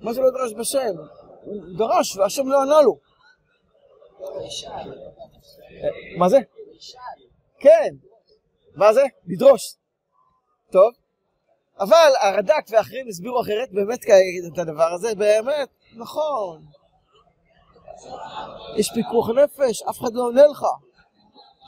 מה 0.00 0.12
זה 0.12 0.20
לא 0.20 0.30
דרש 0.30 0.52
בשם? 0.52 0.94
הוא 1.44 1.62
דרש 1.78 2.16
והשם 2.16 2.48
לא 2.48 2.62
ענה 2.62 2.82
לו. 2.82 2.98
מה 6.18 6.28
זה? 6.28 6.38
כן. 7.58 7.94
מה 8.74 8.92
זה? 8.92 9.02
לדרוש. 9.26 9.74
טוב. 10.70 10.92
אבל 11.80 12.12
הרד"ק 12.20 12.64
ואחרים 12.70 13.08
הסבירו 13.08 13.40
אחרת 13.40 13.72
באמת 13.72 14.04
את 14.52 14.58
הדבר 14.58 14.92
הזה, 14.92 15.14
באמת, 15.14 15.68
נכון. 15.96 16.64
יש 18.76 18.90
פיקוח 18.94 19.28
נפש, 19.28 19.82
אף 19.82 19.98
אחד 19.98 20.14
לא 20.14 20.22
עונה 20.22 20.46
לך. 20.46 20.64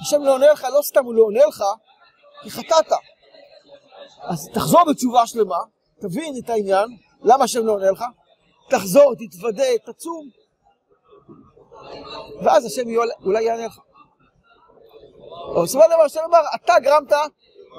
השם 0.00 0.23
לא 0.23 0.34
עונה 0.34 0.52
לך, 0.52 0.64
לא 0.64 0.82
סתם 0.82 1.04
הוא 1.04 1.14
לא 1.14 1.23
עונה 1.23 1.46
לך, 1.49 1.62
כי 2.42 2.50
חטאת. 2.50 2.92
אז 4.23 4.49
תחזור 4.54 4.80
בתשובה 4.90 5.26
שלמה, 5.26 5.58
תבין 6.00 6.34
את 6.44 6.50
העניין, 6.50 6.88
למה 7.23 7.44
השם 7.44 7.66
לא 7.66 7.73
עונה 7.73 7.90
לך, 7.90 8.04
תחזור, 8.70 9.14
תתוודה, 9.14 9.78
תצום, 9.87 10.28
ואז 12.44 12.66
השם 12.66 12.82
אולי 13.25 13.42
יענה 13.42 13.66
לך. 13.66 13.80
בסופו 15.50 15.82
של 15.84 15.88
דבר 15.94 16.02
השם 16.04 16.20
אמר, 16.24 16.40
אתה 16.54 16.74
גרמת 16.82 17.12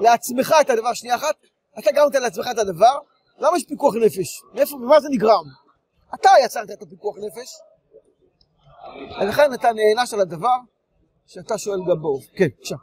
לעצמך 0.01 0.55
את 0.61 0.69
הדבר, 0.69 0.93
שנייה 0.93 1.15
אחת, 1.15 1.35
אתה 1.79 1.91
גרמת 1.91 2.15
לעצמך 2.15 2.47
את 2.51 2.57
הדבר, 2.57 2.97
למה 3.39 3.57
יש 3.57 3.65
פיקוח 3.65 3.95
נפש? 3.95 4.41
מאיפה, 4.53 4.77
ממה 4.77 4.99
זה 4.99 5.07
נגרם? 5.11 5.45
אתה 6.15 6.29
יצרת 6.45 6.71
את 6.71 6.81
הפיקוח 6.81 7.15
נפש, 7.17 7.49
ולכן 9.21 9.53
אתה 9.53 9.67
נענש 9.73 10.13
על 10.13 10.19
הדבר 10.19 10.57
שאתה 11.27 11.57
שואל 11.57 11.79
גם 11.89 12.01
באוב. 12.01 12.21
כן, 12.35 12.47
בבקשה. 12.47 12.75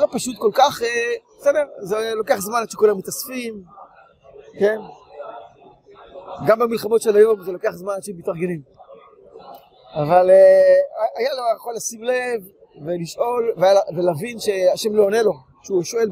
לא 0.00 0.06
פשוט 0.12 0.36
כל 0.38 0.50
כך, 0.54 0.82
אה, 0.82 0.88
בסדר, 1.40 1.64
זה 1.80 2.12
לוקח 2.14 2.36
זמן 2.38 2.58
עד 2.62 2.70
שכולם 2.70 2.98
מתאספים, 2.98 3.62
כן? 4.60 4.78
גם 6.46 6.58
במלחמות 6.58 7.02
של 7.02 7.16
היום 7.16 7.42
זה 7.42 7.52
לוקח 7.52 7.70
זמן 7.70 7.92
עד 7.92 8.02
שהם 8.02 8.16
מתארגנים. 8.18 8.77
אבל 9.94 10.30
אה, 10.30 10.74
היה 11.16 11.30
לו 11.34 11.42
יכול 11.56 11.74
לשים 11.74 12.02
לב 12.02 12.42
ולשאול 12.86 13.54
ולהבין 13.96 14.38
שהשם 14.38 14.94
לא 14.94 15.02
עונה 15.02 15.22
לו, 15.22 15.32
שהוא 15.62 15.82
שואל 15.82 16.08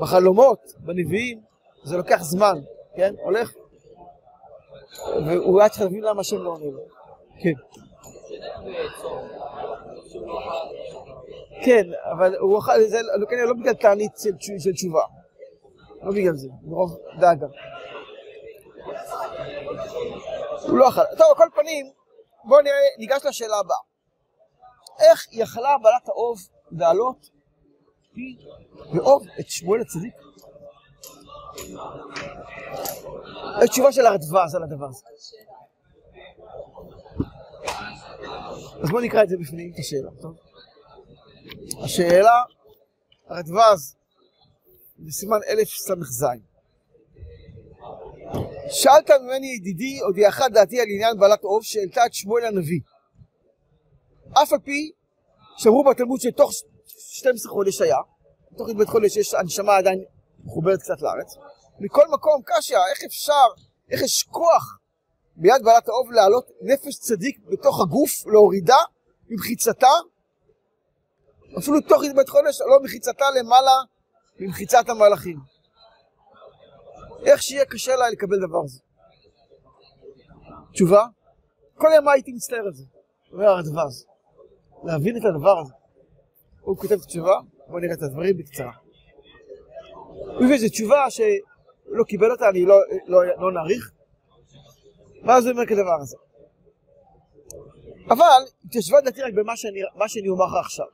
בחלומות, 0.00 0.72
בנביאים, 0.78 1.40
זה 1.84 1.96
לוקח 1.96 2.22
זמן, 2.22 2.58
כן? 2.96 3.14
הולך, 3.22 3.52
והוא 5.26 5.60
היה 5.60 5.68
צריך 5.68 5.82
להבין 5.82 6.04
למה 6.04 6.20
השם 6.20 6.42
לא 6.42 6.50
עונה 6.50 6.64
לו. 6.64 6.80
כן. 7.42 7.52
כן, 11.64 11.86
אבל 12.12 12.36
הוא 12.36 12.58
אכל, 12.58 12.82
זה 12.82 12.98
לא, 13.02 13.26
כנראה 13.26 13.44
לא 13.44 13.54
בגלל 13.54 13.74
תענית 13.74 14.12
של 14.58 14.72
תשובה. 14.72 15.02
לא 16.02 16.12
בגלל 16.12 16.34
זה, 16.34 16.48
מרוב 16.62 16.98
דאגה. 17.20 17.46
הוא 20.68 20.78
לא 20.78 20.88
אכל. 20.88 21.02
טוב, 21.18 21.26
על 21.28 21.36
כל 21.36 21.48
פנים, 21.54 21.90
בואו 22.46 22.60
נראה, 22.60 22.74
ניגש 22.98 23.24
לשאלה 23.24 23.56
הבאה. 23.58 23.76
איך 25.00 25.26
יכלה 25.32 25.78
בעלת 25.82 26.08
האוב 26.08 26.38
לעלות 26.72 27.30
ואוב 28.94 29.26
את 29.40 29.50
שמואל 29.50 29.80
הצדיק? 29.80 30.14
התשובה 33.62 33.92
של 33.92 34.06
הרדווז 34.06 34.54
על 34.54 34.62
הדבר 34.62 34.86
הזה. 34.86 35.04
אז 38.82 38.90
בואו 38.90 39.02
נקרא 39.02 39.22
את 39.22 39.28
זה 39.28 39.36
בפנים, 39.40 39.72
את 39.74 39.78
השאלה, 39.78 40.10
טוב? 40.20 40.36
השאלה, 41.84 42.42
הרדווז, 43.28 43.96
בסימן 44.98 45.38
אלף 45.48 45.68
ס"ז. 45.68 46.24
שאלת 48.70 49.10
ממני 49.10 49.46
ידידי, 49.46 50.00
הודיעך 50.00 50.40
דעתי 50.52 50.80
על 50.80 50.86
עניין 50.88 51.18
בעלת 51.18 51.42
עוף 51.42 51.64
שהעלתה 51.64 52.06
את 52.06 52.14
שמואל 52.14 52.44
הנביא. 52.44 52.80
אף 54.42 54.52
על 54.52 54.58
פי 54.58 54.90
שאמרו 55.56 55.84
בתלמוד 55.84 56.20
שתוך 56.20 56.50
12 56.86 57.52
חודש 57.52 57.80
היה, 57.80 57.96
תוך 58.56 58.68
בית 58.78 58.88
חודש 58.88 59.16
יש 59.16 59.34
הנשמה 59.34 59.76
עדיין 59.76 60.04
מחוברת 60.44 60.80
קצת 60.80 61.02
לארץ. 61.02 61.34
מכל 61.80 62.04
מקום, 62.12 62.42
קשיא, 62.44 62.76
איך 62.90 63.04
אפשר, 63.04 63.46
איך 63.90 64.02
יש 64.02 64.22
כוח 64.22 64.78
ביד 65.36 65.62
בעלת 65.64 65.88
האוב 65.88 66.12
להעלות 66.12 66.50
נפש 66.62 66.98
צדיק 66.98 67.38
בתוך 67.52 67.80
הגוף, 67.80 68.26
להורידה 68.26 68.78
ממחיצתה, 69.28 69.90
אפילו 71.58 71.80
תוך 71.80 72.02
בית 72.16 72.28
חודש, 72.28 72.60
לא 72.60 72.82
מחיצתה 72.84 73.24
למעלה 73.30 73.72
ממחיצת 74.40 74.88
המלאכים. 74.88 75.55
איך 77.26 77.42
שיהיה 77.42 77.64
קשה 77.64 77.96
לה 77.96 78.10
לקבל 78.10 78.36
דבר 78.48 78.64
הזה. 78.64 78.80
תשובה? 80.72 81.06
כל 81.74 81.88
ימה 81.96 82.12
הייתי 82.12 82.32
מצטער 82.32 82.58
על 82.58 82.72
זה, 82.72 82.84
אומר 83.32 83.44
הרדווז. 83.44 84.06
להבין 84.84 85.16
את 85.16 85.22
הדבר 85.24 85.58
הזה. 85.58 85.72
הוא 86.60 86.76
כותב 86.76 86.92
את 86.92 87.02
התשובה, 87.02 87.40
בואו 87.66 87.78
נראה 87.78 87.94
את 87.94 88.02
הדברים 88.02 88.36
בקצרה. 88.36 88.72
הוא 90.12 90.44
הביא 90.44 90.54
איזו 90.54 90.68
תשובה 90.68 91.10
שלא 91.10 92.04
קיבל 92.08 92.30
אותה, 92.30 92.48
אני 92.48 92.64
לא, 92.64 92.74
לא, 93.06 93.24
לא 93.24 93.52
נאריך. 93.52 93.92
ואז 95.24 95.46
הוא 95.46 95.52
אומר 95.52 95.66
כדבר 95.66 95.98
הזה. 96.00 96.16
אבל 98.10 98.42
תשווה 98.72 99.00
דעתי 99.00 99.22
רק 99.22 99.32
במה 99.34 99.56
שאני, 99.56 99.80
שאני 100.08 100.28
אומר 100.28 100.44
לך 100.44 100.54
עכשיו. 100.60 100.86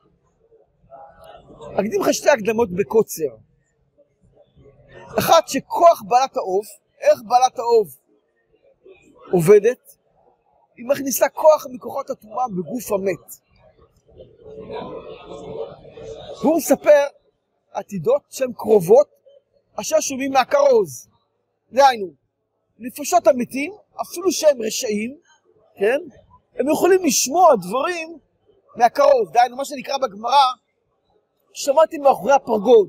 אקדים 1.81 2.01
לך 2.01 2.15
שתי 2.15 2.31
הקדמות 2.31 2.69
בקוצר. 2.73 3.52
אחת 5.19 5.49
שכוח 5.49 6.02
בעלת 6.09 6.37
העוף, 6.37 6.66
איך 7.00 7.21
בעלת 7.28 7.59
העוף 7.59 7.88
עובדת? 9.33 9.97
היא 10.76 10.87
מכניסה 10.87 11.28
כוח 11.28 11.66
מכוחות 11.71 12.11
הטומאה 12.11 12.45
בגוף 12.49 12.92
המת. 12.92 13.42
והוא 16.42 16.57
מספר 16.57 17.07
עתידות 17.73 18.23
שהן 18.31 18.52
קרובות 18.52 19.09
אשר 19.81 20.00
שומעים 20.00 20.33
מהכרוז. 20.33 21.09
דהיינו, 21.73 22.07
נפשות 22.78 23.26
המתים, 23.26 23.73
אפילו 24.02 24.33
שהם 24.33 24.62
רשעים, 24.62 25.19
כן? 25.76 26.00
הם 26.59 26.71
יכולים 26.73 27.04
לשמוע 27.04 27.54
דברים 27.57 28.19
מהכרוז. 28.76 29.31
דהיינו, 29.33 29.57
מה 29.57 29.64
שנקרא 29.64 29.99
בגמרא, 29.99 30.44
שמעתי 31.53 31.98
מאחורי 31.98 32.33
הפרגוד. 32.33 32.88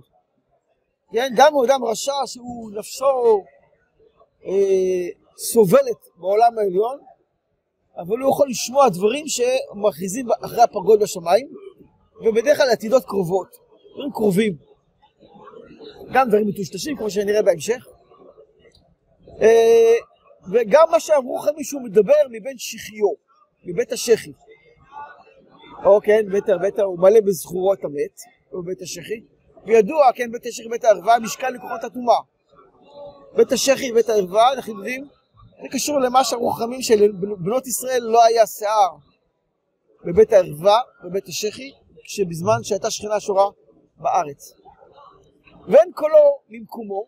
כן? 1.14 1.34
גם 1.36 1.54
הוא 1.54 1.66
אדם 1.66 1.84
רשע 1.84 2.14
שהוא 2.26 2.72
נפשו 2.72 3.44
אה, 4.46 5.08
סובלת 5.38 6.08
בעולם 6.18 6.58
העליון, 6.60 7.00
אבל 7.98 8.18
הוא 8.18 8.30
יכול 8.30 8.50
לשמוע 8.50 8.90
דברים 8.90 9.26
שמכריזים 9.28 10.28
אחרי 10.46 10.62
הפרגוד 10.62 11.00
בשמיים, 11.00 11.48
ובדרך 12.26 12.58
כלל 12.58 12.70
עתידות 12.70 13.06
קרובות, 13.06 13.48
דברים 13.94 14.12
קרובים. 14.12 14.56
גם 16.14 16.28
דברים 16.28 16.48
מטושטשים, 16.48 16.98
כמו 16.98 17.10
שנראה 17.10 17.42
בהמשך. 17.42 17.88
אה, 19.42 19.96
וגם 20.52 20.88
מה 20.92 21.00
שאמרו 21.00 21.38
לך 21.38 21.50
מישהו 21.58 21.80
מדבר 21.80 22.14
מבין 22.30 22.58
שחיו, 22.58 23.14
מבית 23.66 23.92
השחי. 23.92 24.32
או 25.86 26.02
כן, 26.02 26.26
בית, 26.32 26.44
בית, 26.62 26.80
הוא 26.80 27.00
מלא 27.00 27.20
בזכורות 27.20 27.84
המת, 27.84 28.20
הוא 28.50 28.66
בית 28.66 28.82
השחי. 28.82 29.33
וידוע, 29.66 30.12
כן, 30.16 30.32
בית 30.32 30.46
השחי 30.46 30.68
ובית 30.68 30.84
הערווה, 30.84 31.20
משכן 31.20 31.54
לכוחות 31.54 31.84
הטומאה. 31.84 32.20
בית 33.36 33.52
השחי 33.52 33.92
ובית 33.92 34.10
הערווה, 34.10 34.54
אנחנו 34.54 34.74
יודעים, 34.74 35.08
זה 35.62 35.68
קשור 35.72 36.00
למה 36.00 36.24
שאמרו 36.24 36.52
חכמים 36.52 36.82
שלבנות 36.82 37.68
ישראל 37.68 38.02
לא 38.04 38.24
היה 38.24 38.48
שיער 38.48 38.96
בבית 40.06 40.34
הערווה, 40.34 40.80
בבית 41.04 41.28
השחי, 41.28 41.72
שבזמן 42.04 42.64
שהייתה 42.64 42.92
שכינה 42.92 43.20
שורה 43.20 43.50
בארץ. 43.98 44.54
ואין 45.68 45.92
קולו 45.92 46.40
ממקומו, 46.50 47.06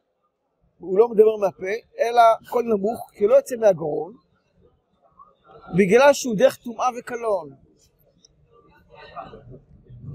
הוא 0.79 0.99
לא 0.99 1.09
מדבר 1.09 1.35
מהפה, 1.37 1.73
אלא 1.99 2.21
קול 2.49 2.63
נמוך, 2.63 3.09
כי 3.13 3.27
לא 3.27 3.35
יוצא 3.35 3.55
מהגרון, 3.55 4.13
בגלל 5.77 6.13
שהוא 6.13 6.35
דרך 6.35 6.55
טומאה 6.55 6.89
וקלון. 6.99 7.64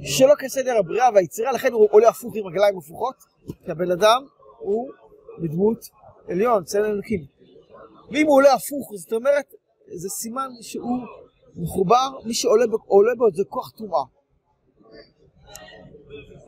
שלא 0.03 0.35
כסדר 0.39 0.77
הבריאה 0.79 1.09
והיצירה, 1.15 1.53
לכן 1.53 1.73
הוא 1.73 1.89
עולה 1.91 2.09
הפוך 2.09 2.33
עם 2.37 2.47
רגליים 2.47 2.79
הפוכות, 2.79 3.15
כי 3.65 3.71
הבן 3.71 3.91
אדם 3.91 4.27
הוא 4.59 4.91
בדמות 5.39 5.79
עליון, 6.29 6.65
צלם 6.65 6.85
אלוקים. 6.85 7.25
ואם 8.11 8.27
הוא 8.27 8.37
עולה 8.37 8.53
הפוך, 8.55 8.93
זאת 8.95 9.13
אומרת, 9.13 9.55
זה 9.95 10.09
סימן 10.09 10.49
שהוא 10.61 10.99
מחובר, 11.57 12.09
מי 12.25 12.35
שעולה 12.35 12.67
בו 13.17 13.27
זה 13.35 13.43
כוח 13.49 13.71
טומאה. 13.71 14.03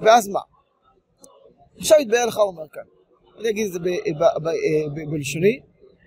ואז 0.01 0.29
מה? 0.29 0.41
עכשיו 1.79 2.01
יתבהר 2.01 2.27
לך, 2.27 2.37
הוא 2.37 2.47
אומר 2.47 2.69
כאן. 2.69 2.83
אני 3.39 3.51
אגיד 3.51 3.67
את 3.67 3.73
זה 3.73 3.79
בלשוני. 5.11 5.61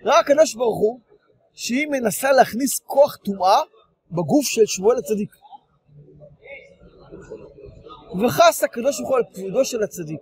ראה 0.04 0.18
הקדוש 0.18 0.54
ברוך 0.54 0.78
הוא 0.78 1.00
שהיא 1.54 1.86
מנסה 1.86 2.32
להכניס 2.32 2.78
כוח 2.78 3.16
טומאה 3.16 3.60
בגוף 4.10 4.46
של 4.46 4.66
שמואל 4.66 4.98
הצדיק. 4.98 5.30
וחס 8.20 8.64
הקדוש 8.64 8.98
ברוך 9.00 9.10
הוא 9.10 9.16
על 9.16 9.24
כבודו 9.34 9.64
של 9.64 9.82
הצדיק. 9.82 10.20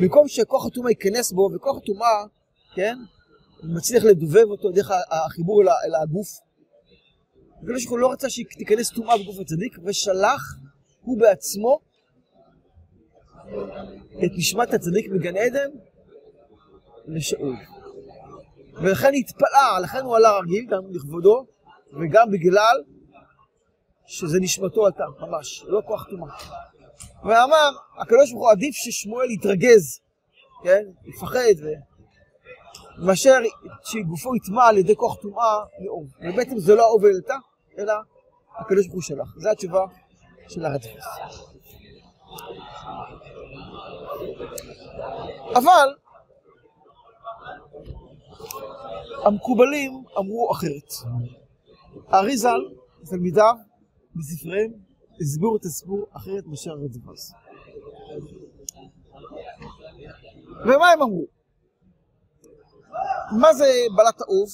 במקום 0.00 0.28
שכוח 0.28 0.66
הטומאה 0.66 0.90
ייכנס 0.90 1.32
בו, 1.32 1.50
וכוח 1.54 1.76
הטומאה, 1.76 2.24
כן, 2.74 2.98
מצליח 3.62 4.04
לדובב 4.04 4.44
אותו 4.44 4.70
דרך 4.70 4.90
החיבור 5.10 5.62
אל 5.62 5.94
הגוף. 6.02 6.28
הקדוש 7.62 7.84
ברוך 7.84 7.90
הוא 7.90 7.98
לא 7.98 8.12
רצה 8.12 8.30
שתיכנס 8.30 8.90
טומאה 8.90 9.18
בגוף 9.18 9.36
הצדיק, 9.40 9.78
ושלח 9.84 10.56
הוא 11.02 11.18
בעצמו 11.18 11.80
את 14.24 14.30
נשמת 14.36 14.74
הצדיק 14.74 15.10
מגן 15.10 15.36
עדן 15.36 15.70
לשאול. 17.06 17.56
ולכן 18.82 19.12
התפלאה, 19.14 19.80
לכן 19.82 20.00
הוא 20.00 20.16
עלה 20.16 20.38
רגיל, 20.38 20.66
גם 20.70 20.82
לכבודו, 20.90 21.46
וגם 22.00 22.30
בגלל 22.30 22.82
שזה 24.10 24.38
נשמתו 24.40 24.86
עלתה, 24.86 25.04
ממש, 25.20 25.64
לא 25.66 25.80
כוח 25.86 26.06
טומאה. 26.10 26.34
ואמר, 27.24 27.70
הקדוש 27.98 28.32
ברוך 28.32 28.42
הוא 28.42 28.50
עדיף 28.50 28.74
ששמואל 28.74 29.30
יתרגז, 29.30 30.00
כן, 30.62 30.84
יפחד, 31.04 31.62
ו... 31.62 31.66
מאשר 33.06 33.38
שגופו 33.84 34.36
יטמע 34.36 34.64
על 34.64 34.78
ידי 34.78 34.96
כוח 34.96 35.16
טומאה 35.16 35.56
לאוב. 35.84 36.06
ובעצם 36.20 36.58
זה 36.58 36.74
לא 36.74 36.82
האוב 36.82 37.04
העלתה, 37.04 37.34
אלא 37.78 37.92
הקדוש 38.58 38.86
ברוך 38.86 38.94
הוא 38.94 39.02
שלח. 39.02 39.34
זו 39.36 39.50
התשובה 39.50 39.84
של 40.48 40.64
הרדפס. 40.64 41.04
אבל 45.56 45.88
המקובלים 49.24 50.04
אמרו 50.18 50.52
אחרת. 50.52 50.92
הארי 52.08 52.36
ז"ל, 52.36 52.60
תלמידיו, 53.10 53.54
בספריהם, 54.16 54.72
הסבירו 55.20 55.56
את 55.56 55.64
הסיפור 55.64 56.06
אחרת 56.12 56.46
מאשר 56.46 56.70
הרדפס. 56.70 57.32
ומה 60.64 60.90
הם 60.90 61.02
אמרו? 61.02 61.26
מה 63.40 63.54
זה 63.54 63.64
בעלת 63.96 64.20
האוב? 64.20 64.48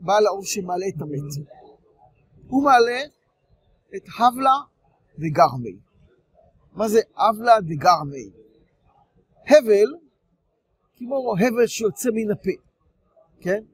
בעל 0.00 0.26
האוב 0.26 0.44
שמעלה 0.44 0.86
את 0.88 1.02
המת. 1.02 1.46
הוא 2.48 2.64
מעלה 2.64 3.00
את 3.96 4.02
הבלה 4.18 4.56
וגרמי. 5.18 5.76
מה 6.72 6.88
זה 6.88 7.00
הבלה 7.16 7.54
וגרמי? 7.68 8.30
הבל, 9.46 9.94
כמו 10.96 11.34
הבל 11.36 11.66
שיוצא 11.66 12.08
מן 12.14 12.30
הפה, 12.30 12.50
כן? 13.40 13.64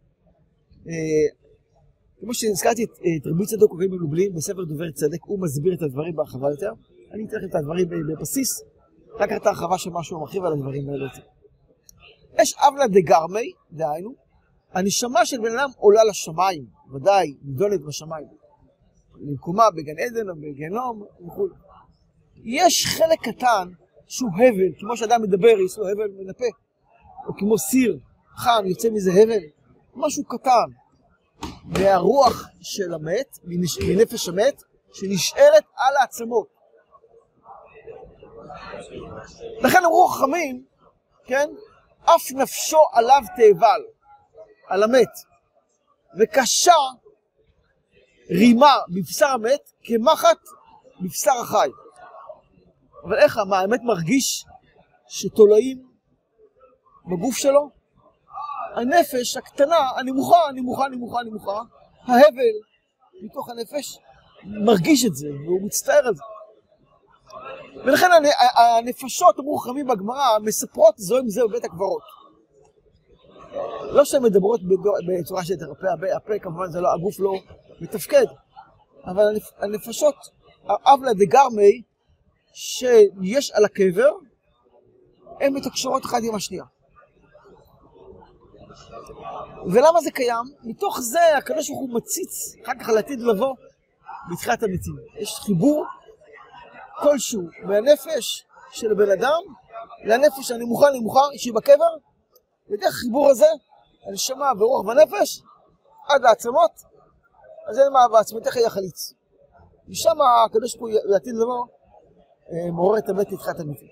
אה, 2.17 2.21
כמו 2.21 2.35
שהזכרתי 2.35 2.85
את, 2.85 2.91
את 2.91 3.27
רבי 3.27 3.47
צדוק 3.47 3.71
קוראים 3.71 3.91
בלובלין 3.91 4.35
בספר 4.35 4.65
דובר 4.65 4.91
צדק, 4.91 5.23
הוא 5.23 5.43
מסביר 5.43 5.75
את 5.75 5.83
הדברים 5.83 6.17
בהרחבה 6.17 6.51
יותר. 6.51 6.73
אני 7.13 7.25
אתן 7.25 7.37
לכם 7.37 7.47
את 7.47 7.55
הדברים 7.55 7.89
בבסיס, 7.89 8.63
רק 9.19 9.33
את 9.33 9.47
ההרחבה 9.47 9.79
של 9.79 9.91
משהו 9.91 10.21
מרחיב 10.21 10.45
על 10.45 10.53
הדברים 10.53 10.89
האלה. 10.89 11.07
יש 12.43 12.55
אבלה 12.69 12.87
דה 12.89 13.01
גרמי, 13.01 13.53
דהיינו, 13.73 14.15
הנשמה 14.73 15.27
של 15.27 15.37
בן 15.41 15.59
אדם 15.59 15.71
עולה 15.77 16.05
לשמיים, 16.05 16.67
ודאי, 16.95 17.35
נידונת 17.45 17.81
בשמיים. 17.81 18.27
למקומה 19.21 19.71
בגן 19.71 19.99
עדן 19.99 20.29
או 20.29 20.35
בגיהנום 20.37 21.05
וכו'. 21.27 21.49
יש 22.45 22.87
חלק 22.87 23.19
קטן 23.23 23.69
שהוא 24.07 24.31
הבל, 24.35 24.79
כמו 24.79 24.97
שאדם 24.97 25.23
מדבר, 25.23 25.49
יש 25.67 25.79
לו 25.79 25.89
הבל 25.89 26.11
מן 26.19 26.31
הפה, 26.31 26.45
או 27.27 27.35
כמו 27.39 27.59
סיר 27.59 27.99
חם, 28.37 28.63
יוצא 28.67 28.89
מזה 28.91 29.11
הבל, 29.13 29.43
משהו 29.95 30.25
קטן 30.25 30.69
מהרוח 31.67 32.49
של 32.63 32.95
המת, 32.95 33.39
מנפש 33.45 34.29
המת, 34.29 34.63
שנשארת 34.93 35.65
על 35.77 35.97
העצמות. 35.97 36.49
לכן 39.63 39.85
אמרו 39.85 40.09
חכמים, 40.09 40.65
כן, 41.25 41.51
אף 42.05 42.33
נפשו 42.33 42.79
עליו 42.93 43.23
תאבל, 43.37 43.83
על 44.67 44.83
המת, 44.83 45.11
וקשה 46.19 46.73
רימה 48.31 48.75
בבשר 48.89 49.27
המת 49.27 49.73
כמחט 49.83 50.39
בבשר 51.01 51.33
החי. 51.33 51.69
אבל 53.05 53.19
איך, 53.19 53.39
מה, 53.49 53.59
האמת 53.59 53.81
מרגיש 53.83 54.45
שתולעים 55.09 55.87
בגוף 57.07 57.37
שלו? 57.37 57.76
הנפש 58.77 59.37
הקטנה, 59.37 59.91
הנמוכה, 59.97 60.49
הנמוכה, 60.49 60.85
הנמוכה, 60.85 61.21
הנמוכה, 61.21 61.61
ההבל 62.03 62.57
מתוך 63.23 63.51
הנפש 63.51 63.99
מרגיש 64.45 65.05
את 65.05 65.17
זה, 65.17 65.29
והוא 65.45 65.62
מצטער 65.62 66.07
על 66.07 66.15
זה. 66.15 66.23
ולכן 67.85 68.07
הנפשות, 68.57 69.39
אמרו 69.39 69.59
חכמים 69.59 69.87
בגמרא, 69.87 70.39
מספרות 70.43 70.95
זו 70.99 71.19
עם 71.19 71.29
זה 71.29 71.41
בבית 71.49 71.65
הקברות. 71.65 72.03
לא 73.83 74.05
שהן 74.05 74.23
מדברות 74.23 74.61
בצורה 75.21 75.45
שתרפא 75.45 75.87
הפה 76.17 76.39
כמובן 76.39 76.71
זה 76.71 76.81
לא, 76.81 76.89
הגוף 76.95 77.21
לא 77.21 77.33
מתפקד, 77.81 78.27
אבל 79.07 79.25
הנפשות, 79.59 80.15
אבלה 80.67 81.12
דגרמי, 81.15 81.83
שיש 82.53 83.51
על 83.51 83.65
הקבר, 83.65 84.11
הן 85.41 85.55
מתקשרות 85.55 86.05
אחת 86.05 86.19
עם 86.29 86.35
השנייה. 86.35 86.65
ולמה 89.73 90.01
זה 90.01 90.11
קיים? 90.11 90.45
מתוך 90.62 91.01
זה 91.01 91.37
הקדוש 91.37 91.69
ברוך 91.69 91.81
הוא 91.81 91.97
מציץ 91.97 92.55
אחר 92.65 92.73
כך 92.81 92.89
על 92.89 92.99
עתיד 92.99 93.21
לבוא 93.21 93.55
בתחילת 94.31 94.62
המתים. 94.62 94.97
יש 95.19 95.35
חיבור 95.35 95.87
כלשהו 97.03 97.43
מהנפש 97.62 98.47
של 98.73 98.93
הבן 98.93 99.11
אדם 99.11 99.43
לנפש 100.05 100.51
הנמוכה 100.51 100.87
נמוכה 100.91 101.21
שהיא 101.37 101.55
בקבר, 101.55 101.95
ודרך 102.71 102.95
החיבור 102.95 103.29
הזה, 103.29 103.47
הנשמה 104.07 104.53
ורוח 104.59 104.87
ונפש, 104.87 105.43
עד 106.09 106.23
לעצמות, 106.23 106.71
אז 107.67 107.79
אין 107.79 107.93
מה, 107.93 108.01
ועצמתך 108.12 108.57
היא 108.57 108.67
החליץ. 108.67 109.12
משם 109.89 110.17
הקדוש 110.47 110.77
ברוך 110.77 110.91
הוא 110.93 111.01
לעתיד 111.05 111.35
לבוא 111.35 111.67
אה, 112.53 112.71
מעורר 112.71 112.99
את 112.99 113.09
המת 113.09 113.33
לתחילת 113.33 113.61
המתים. 113.61 113.89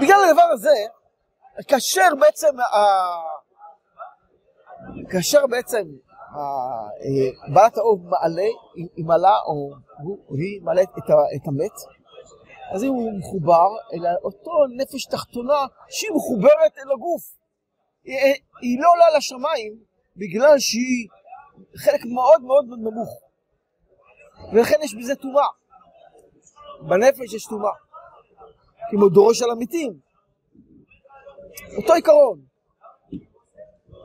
בגלל 0.00 0.16
הדבר 0.30 0.48
הזה, 0.52 0.74
כאשר 1.68 2.08
בעצם, 2.20 2.56
כאשר 5.10 5.46
בעצם 5.46 5.84
אה, 6.36 7.54
בעלת 7.54 7.76
האוב 7.76 8.06
מעלה, 8.08 8.48
היא 8.96 9.04
מעלה, 9.04 9.36
או 9.46 9.70
היא 10.28 10.62
מעלה 10.62 10.82
את 10.82 11.48
המת, 11.48 11.72
אז 12.74 12.82
הוא 12.82 13.12
מחובר 13.18 13.68
אל 13.92 14.16
אותו 14.24 14.50
נפש 14.76 15.06
תחתונה 15.06 15.66
שהיא 15.88 16.10
מחוברת 16.14 16.78
אל 16.78 16.92
הגוף. 16.92 17.22
היא, 18.04 18.18
היא 18.62 18.80
לא 18.80 18.88
עולה 18.92 19.16
לשמיים 19.16 19.78
בגלל 20.16 20.58
שהיא 20.58 21.08
חלק 21.76 22.00
מאוד 22.04 22.42
מאוד 22.42 22.64
נמוך. 22.68 23.20
ולכן 24.52 24.76
יש 24.82 24.94
בזה 24.94 25.14
טומאה. 25.14 25.46
בנפש 26.80 27.34
יש 27.34 27.46
טומאה. 27.46 27.72
כמו 28.90 29.08
דורו 29.08 29.34
של 29.34 29.50
המתים. 29.50 30.11
אותו 31.76 31.92
עיקרון. 31.92 32.40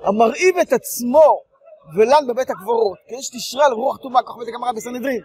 המרעיב 0.04 0.58
את 0.58 0.74
עצמו 0.74 1.42
ולן 1.98 2.28
בבית 2.28 2.50
הקברות, 2.50 2.98
כי 3.08 3.16
יש 3.16 3.30
תשרה 3.30 3.70
לרוח 3.70 3.98
טומאה, 3.98 4.24
כך 4.24 4.30
אומרת 4.30 4.48
הגמרא 4.48 4.72
בסנהדרין. 4.72 5.22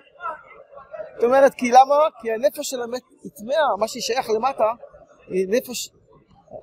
זאת 1.15 1.25
אומרת, 1.25 1.55
כי 1.55 1.71
למה? 1.71 1.95
כי 2.21 2.33
הנפש 2.33 2.71
של 2.71 2.83
המת 2.83 3.03
היא 3.23 3.33
טמאה, 3.37 3.77
מה 3.79 3.89
ששייך 3.89 4.31
למטה, 4.31 4.73
היא 5.29 5.47
נפש 5.49 5.91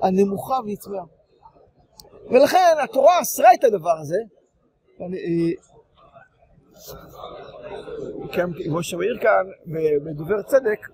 הנמוכה 0.02 0.60
והיא 0.64 0.78
טמאה. 0.84 1.04
ולכן 2.32 2.76
התורה 2.84 3.22
אסרה 3.22 3.54
את 3.54 3.64
הדבר 3.64 3.98
הזה. 4.02 4.18
כמו 8.66 8.84
שמעיר 8.84 9.20
כאן, 9.22 9.74
בדובר 10.06 10.42
צדק, 10.42 10.88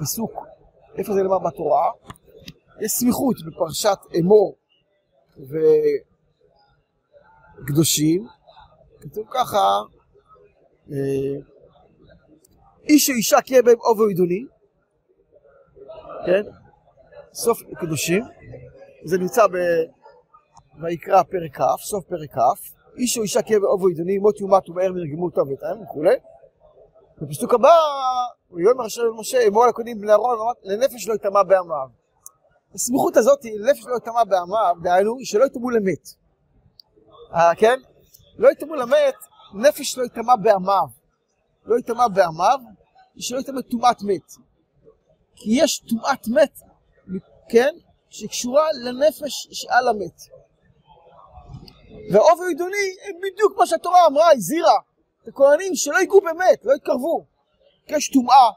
פסוק, 0.00 0.46
איפה 0.98 1.12
זה 1.12 1.22
נאמר 1.22 1.38
בתורה? 1.38 1.90
יש 2.80 2.92
סמיכות 2.92 3.36
בפרשת 3.46 3.98
אמור 4.20 4.56
וקדושים, 7.60 8.26
כתוב 9.00 9.26
ככה, 9.30 9.82
אה, 10.92 11.36
איש 12.88 13.10
או 13.10 13.14
אישה 13.14 13.40
כי 13.40 13.62
בהם 13.62 13.80
אוב 13.80 14.00
ועידוני, 14.00 14.44
כן? 16.26 16.42
סוף 17.32 17.58
קדושים, 17.80 18.22
זה 19.04 19.18
נמצא 19.18 19.46
בויקרא 20.80 21.22
פרק 21.22 21.56
כ', 21.56 21.82
סוף 21.84 22.04
פרק 22.04 22.30
כ', 22.30 22.38
איש 22.98 23.18
או 23.18 23.22
אישה 23.22 23.42
כי 23.42 23.52
יהיה 23.52 23.60
בהם 23.60 23.68
אוב 23.68 23.82
ועידוני, 23.82 24.18
מות 24.18 24.40
יומת 24.40 24.68
ומהר 24.68 24.92
מרגמו 24.92 25.30
טוב 25.30 25.48
ותאם 25.48 25.82
וכולי. 25.82 26.16
בפסוק 27.22 27.54
הבא, 27.54 27.74
ויאמר 28.52 28.84
השם 28.84 29.02
למשה, 29.02 29.46
אמור 29.46 29.66
לקונים 29.66 30.00
בני 30.00 30.12
אהרון, 30.12 30.54
לנפש 30.62 31.08
לא 31.08 31.14
יטמע 31.14 31.42
בעמיו. 31.42 31.88
הסמיכות 32.74 33.16
הזאת, 33.16 33.44
לנפש 33.44 33.86
לא 33.86 33.96
יטמע 33.96 34.24
בעמיו, 34.24 34.74
דהיינו, 34.82 35.16
שלא 35.24 35.44
יטמעו 35.44 35.70
למת. 35.70 36.08
אה, 37.34 37.54
כן? 37.56 37.78
לא 38.38 38.50
יטמעו 38.50 38.74
למת, 38.74 39.14
נפש 39.54 39.98
לא 39.98 40.04
יטמע 40.04 40.36
בעמיו. 40.36 40.86
לא 41.66 41.78
יטמע 41.78 42.08
בעמיו, 42.08 42.58
שלא 43.18 43.40
יטמע 43.40 43.60
טומאת 43.60 44.02
מת. 44.02 44.32
כי 45.36 45.50
יש 45.62 45.78
טומאת 45.78 46.28
מת, 46.28 46.60
כן? 47.48 47.74
שקשורה 48.10 48.64
לנפש 48.84 49.48
שעל 49.52 49.88
המת. 49.88 50.20
והאופי 52.12 52.42
עידוני 52.48 52.96
הם 53.08 53.16
בדיוק 53.22 53.58
מה 53.58 53.66
שהתורה 53.66 54.06
אמרה, 54.06 54.32
הזהירה 54.32 54.78
את 55.22 55.28
הכהנים 55.28 55.74
שלא 55.74 55.96
ייגעו 55.96 56.20
במת, 56.20 56.64
לא 56.64 56.72
יתקרבו. 56.74 57.31
יש 57.88 58.10
טומאה 58.10 58.50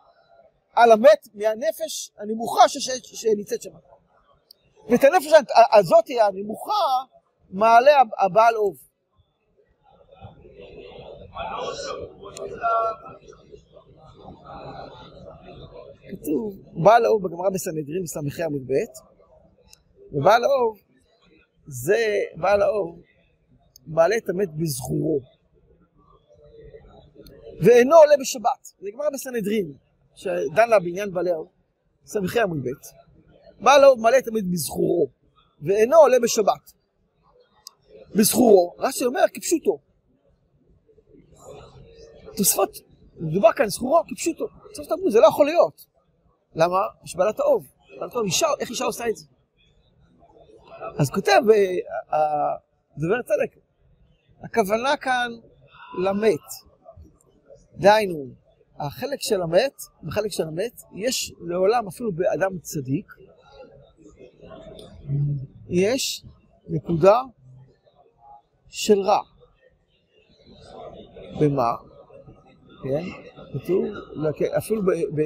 על 0.76 0.92
המת 0.92 1.28
מהנפש 1.34 2.12
הנמוכה 2.18 2.70
שנמצאת 2.70 3.62
שם. 3.62 3.70
ואת 4.90 5.04
הנפש 5.04 5.32
הזאת 5.74 6.06
הנמוכה 6.22 6.72
מעלה 7.50 8.02
הבעל 8.20 8.56
אוב. 8.56 8.76
כתוב, 16.10 16.54
בעל 16.84 17.06
האוב 17.06 17.24
בגמרא 17.24 17.50
בסנהדרין 17.54 18.06
ס"ח 18.06 18.40
עמוד 18.40 18.62
ב', 18.68 18.74
ובעל 20.12 20.44
האוב 20.44 20.78
זה, 21.68 22.20
בעל 22.36 22.62
האוב 22.62 23.00
מעלה 23.88 24.18
את 24.18 24.30
המת 24.30 24.50
בזכורו. 24.58 25.35
ואינו 27.60 27.96
עולה 27.96 28.16
בשבת. 28.20 28.74
זה 28.80 28.90
גמרא 28.94 29.10
בסנהדרין, 29.14 29.74
שדן 30.16 30.70
לה 30.70 30.80
בעניין 30.80 31.12
בעלי 31.12 31.30
ס"ח 32.06 32.38
עמוד 32.38 32.58
ב', 33.64 33.68
האוב 33.68 34.00
מעלה 34.00 34.18
את 34.18 34.28
המת 34.28 34.44
בזכורו, 34.52 35.08
ואינו 35.62 35.98
עולה 35.98 36.20
בשבת. 36.20 36.74
בזכורו, 38.16 38.76
רש"י 38.80 39.06
אומר 39.06 39.22
כפשוטו. 39.34 39.80
תוספות, 42.38 42.78
מדובר 43.20 43.52
כאן 43.52 43.68
זכורו 43.68 44.04
כפשוטו. 44.08 44.48
תוספות 44.70 44.92
אמרו, 44.92 45.12
זה 45.12 45.20
לא 45.20 45.28
יכול 45.28 45.46
להיות. 45.46 45.86
למה? 46.56 46.80
יש 47.06 47.16
בעלת 47.16 47.40
האוב. 47.40 47.68
איך 48.60 48.70
אישה 48.70 48.86
עושה 48.86 49.10
את 49.10 49.16
זה? 49.18 49.26
אז 51.00 51.10
כותב 51.10 51.42
הדובר 52.10 53.22
צדק, 53.22 53.62
הכוונה 54.44 54.98
כאן 54.98 55.32
למת. 56.04 56.65
דהיינו, 57.78 58.26
החלק 58.80 59.22
של 59.22 59.42
המת, 59.42 59.82
בחלק 60.04 60.32
של 60.32 60.44
המת, 60.44 60.82
יש 60.96 61.34
לעולם, 61.42 61.88
אפילו 61.88 62.12
באדם 62.12 62.60
צדיק, 62.60 63.14
יש 65.70 66.24
נקודה 66.68 67.22
של 68.70 69.00
רע. 69.00 69.22
במה? 71.40 71.72
כן? 72.84 73.06
כתוב, 73.54 73.86
אפילו 74.58 74.82
ב... 74.82 74.90
ב 74.92 75.22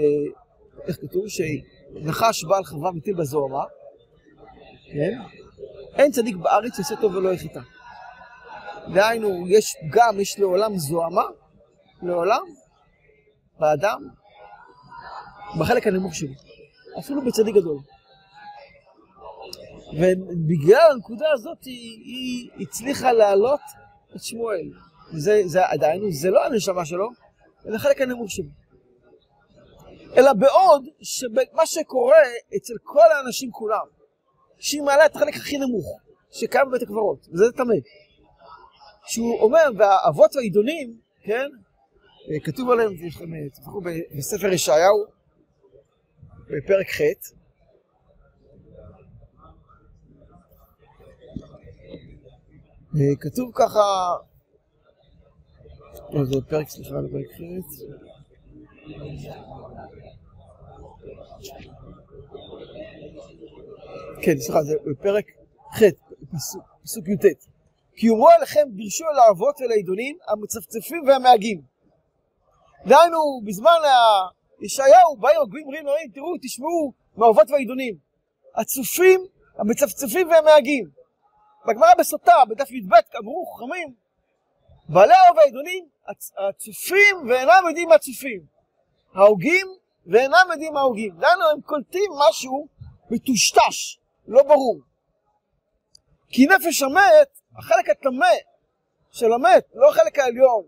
איך 0.88 1.02
כתוב? 1.02 1.24
שנחש 1.28 2.44
בעל 2.44 2.64
חברה 2.64 2.92
מטיל 2.92 3.16
בזוהמה, 3.16 3.64
כן? 4.94 5.20
אין 5.96 6.12
צדיק 6.12 6.36
בארץ 6.36 6.76
שיעשה 6.76 6.96
טוב 7.02 7.16
ולא 7.16 7.34
יחיתה. 7.34 7.60
דהיינו, 8.94 9.48
יש 9.48 9.76
גם, 9.90 10.20
יש 10.20 10.40
לעולם 10.40 10.78
זוהמה, 10.78 11.26
לעולם, 12.02 12.42
באדם, 13.60 14.08
בחלק 15.60 15.88
הנמוך 15.88 16.16
שלו, 16.16 16.34
אפילו 17.00 17.26
בצדיק 17.26 17.56
גדול. 17.56 17.78
ובגלל 19.94 20.92
הנקודה 20.92 21.26
הזאת 21.34 21.64
היא, 21.64 22.02
היא 22.06 22.50
הצליחה 22.60 23.12
להעלות 23.12 23.60
את 24.16 24.24
שמואל. 24.24 24.72
זה, 25.18 25.42
זה 25.46 25.66
עדיין, 25.68 26.12
זה 26.12 26.30
לא 26.30 26.46
הנשמה 26.46 26.86
שלו, 26.86 27.10
אלא 27.66 27.76
החלק 27.76 28.02
הנמוך 28.02 28.32
שלו. 28.32 28.50
אלא 30.18 30.34
בעוד 30.34 30.86
שמה 31.02 31.66
שקורה 31.66 32.22
אצל 32.58 32.74
כל 32.84 33.12
האנשים 33.18 33.52
כולם, 33.52 33.86
שהיא 34.60 34.82
מעלה 34.82 35.06
את 35.06 35.16
החלק 35.16 35.36
הכי 35.36 35.58
נמוך 35.58 36.00
שקיים 36.32 36.68
בבית 36.68 36.82
הקברות, 36.82 37.28
וזה 37.34 37.52
טמא. 37.52 37.74
שהוא 39.08 39.42
אומר, 39.42 39.70
והאבות 39.78 40.36
והעידונים, 40.36 40.98
כן, 41.24 41.48
כתוב 42.44 42.70
עליהם, 42.70 42.94
תפתחו 43.54 43.82
בספר 44.18 44.48
ישעיהו, 44.48 45.06
בפרק 46.50 46.88
ח', 46.90 47.02
כתוב 53.20 53.52
ככה, 53.54 53.80
לא, 56.10 56.26
זה 56.26 56.36
פרק, 56.50 56.70
סליחה, 56.70 56.96
לפרק 56.96 57.26
ח', 57.26 57.40
כן, 64.22 64.40
סליחה, 64.40 64.64
זה 64.64 64.76
בפרק 64.86 65.26
ח', 65.76 65.82
פסוק 66.84 67.08
י"ט. 67.08 67.26
כי 67.96 68.08
יאמרו 68.08 68.30
עליכם 68.30 68.68
דרשו 68.76 69.04
אל 69.04 69.20
האבות 69.20 69.56
ולעידונים 69.62 70.18
המצפצפים 70.28 71.04
והמהגים. 71.08 71.62
דהיינו, 72.88 73.42
בזמן 73.46 73.78
ישעיהו 74.62 75.18
באים 75.18 75.42
הגויים 75.42 75.66
אומרים 75.66 75.86
להם, 75.86 76.08
תראו, 76.14 76.34
תשמעו 76.42 76.94
מהאבות 77.16 77.52
והעידונים. 77.52 77.96
הצופים, 78.56 79.22
המצפצפים 79.58 80.30
והמהגים. 80.30 80.86
בגמרא 81.68 81.96
בסוטה, 82.00 82.34
בדף 82.50 82.72
י"ב, 82.72 82.94
אמרו 83.20 83.46
חכמים, 83.46 83.94
בעלי 84.90 85.14
האוב 85.14 85.38
והעידונים, 85.38 85.88
הצופים 86.50 87.30
ואינם 87.30 87.64
יודעים 87.68 87.90
מה 87.90 87.98
צופים. 87.98 88.42
ההוגים 89.16 89.68
ואינם 90.06 90.48
יודעים 90.52 90.74
מה 90.74 90.82
הוגים. 90.82 91.16
דהיינו, 91.20 91.44
הם 91.54 91.62
קולטים 91.62 92.12
משהו 92.30 92.68
מטושטש, 93.12 94.00
לא 94.28 94.44
ברור. 94.44 94.80
כי 96.30 96.46
נפש 96.46 96.82
המת, 96.82 97.40
החלק 97.58 97.90
הטמא 97.90 98.36
של 99.12 99.34
המת, 99.34 99.64
לא 99.74 99.90
החלק 99.90 100.20
העליון, 100.20 100.64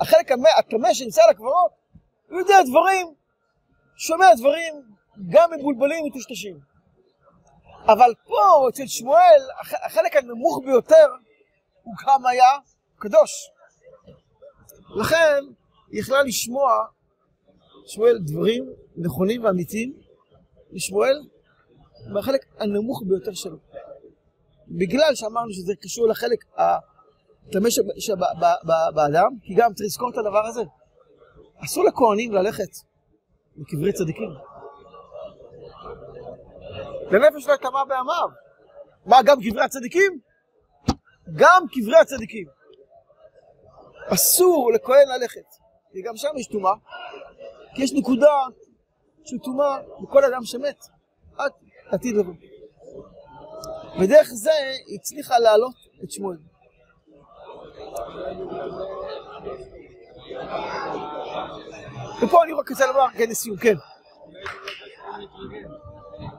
החלק 0.00 0.30
הטמא 0.58 0.94
שנמצא 0.94 1.22
על 1.24 1.30
הקברות, 1.30 1.70
הוא 2.30 2.38
יודע 2.38 2.56
דברים, 2.70 3.14
שומע 3.96 4.26
דברים 4.38 4.74
גם 5.28 5.50
מבולבלים 5.52 6.04
ומטושטשים. 6.04 6.58
אבל 7.86 8.14
פה, 8.24 8.68
אצל 8.68 8.86
שמואל, 8.86 9.40
החלק 9.60 10.16
הנמוך 10.16 10.60
ביותר 10.64 11.06
הוא 11.82 11.94
גם 12.06 12.26
היה 12.26 12.50
קדוש. 12.98 13.50
לכן, 15.00 15.44
היא 15.90 16.00
יכלה 16.00 16.22
לשמוע, 16.22 16.86
שמואל, 17.86 18.18
דברים 18.18 18.64
נכונים 18.96 19.44
ואמיתיים, 19.44 19.92
משמואל, 20.72 21.20
מהחלק 22.12 22.46
הנמוך 22.58 23.02
ביותר 23.06 23.34
שלו. 23.34 23.56
בגלל 24.68 25.14
שאמרנו 25.14 25.52
שזה 25.52 25.72
קשור 25.80 26.08
לחלק 26.08 26.44
הטמא 27.48 27.68
שבאדם, 27.98 29.30
כי 29.42 29.54
גם 29.54 29.74
צריך 29.74 29.86
לזכור 29.86 30.10
את 30.10 30.18
הדבר 30.18 30.46
הזה. 30.46 30.62
אסור 31.64 31.84
לכהנים 31.84 32.32
ללכת 32.32 32.70
לקברי 33.56 33.92
צדיקים. 33.92 34.30
לנפש 37.10 37.46
לא 37.46 37.54
יטמע 37.54 37.84
בעמיו. 37.84 38.28
מה, 39.06 39.22
גם 39.22 39.36
קברי 39.40 39.64
הצדיקים? 39.64 40.20
גם 41.36 41.64
קברי 41.72 41.96
הצדיקים. 41.96 42.46
אסור 44.08 44.72
לכהן 44.72 45.08
ללכת. 45.08 45.46
כי 45.92 46.02
גם 46.02 46.16
שם 46.16 46.28
יש 46.36 46.46
טומאה. 46.46 46.72
כי 47.74 47.82
יש 47.82 47.92
נקודה 47.92 48.34
של 49.24 49.38
טומאה 49.38 49.78
לכל 50.02 50.24
אדם 50.24 50.44
שמת. 50.44 50.84
עד 51.38 51.52
עתיד 51.90 52.16
לבוא. 52.16 52.34
ודרך 54.00 54.28
זה 54.32 54.50
הצליחה 54.94 55.38
להעלות 55.38 55.74
את 56.04 56.10
שמואל. 56.10 56.36
ופה 62.22 62.44
אני 62.44 62.52
רק 62.52 62.70
רוצה 62.70 62.86
לומר, 62.86 63.06
כן, 63.14 63.30
לסיום, 63.30 63.56
כן. 63.56 63.74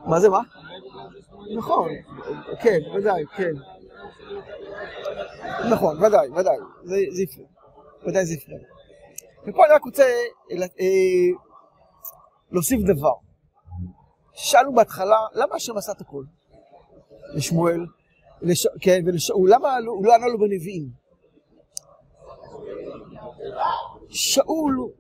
מה 0.05 0.19
זה, 0.19 0.29
מה? 0.29 0.39
נכון, 1.57 1.89
כן, 2.61 2.79
ודאי, 2.95 3.25
כן. 3.35 3.53
נכון, 5.71 6.03
ודאי, 6.03 6.29
ודאי, 6.29 6.57
זה 6.83 7.23
יפה. 7.23 7.41
ודאי 8.07 8.25
זה 8.25 8.33
יפה. 8.33 8.51
ופה 9.47 9.65
אני 9.65 9.73
רק 9.73 9.83
רוצה 9.83 10.03
אה, 10.51 10.87
להוסיף 12.51 12.81
דבר. 12.81 13.13
שאלנו 14.33 14.73
בהתחלה, 14.73 15.17
למה 15.33 15.55
השם 15.55 15.77
עשה 15.77 15.91
את 15.91 16.01
הכל? 16.01 16.23
לשמואל, 17.35 17.85
לש... 18.41 18.67
כן, 18.81 19.03
ולשאול, 19.05 19.53
למה 19.53 19.79
לא, 19.79 19.91
הוא 19.91 20.05
לא 20.05 20.15
ענה 20.15 20.27
לו 20.27 20.39
בנביאים? 20.39 21.02
שאול 24.09 24.91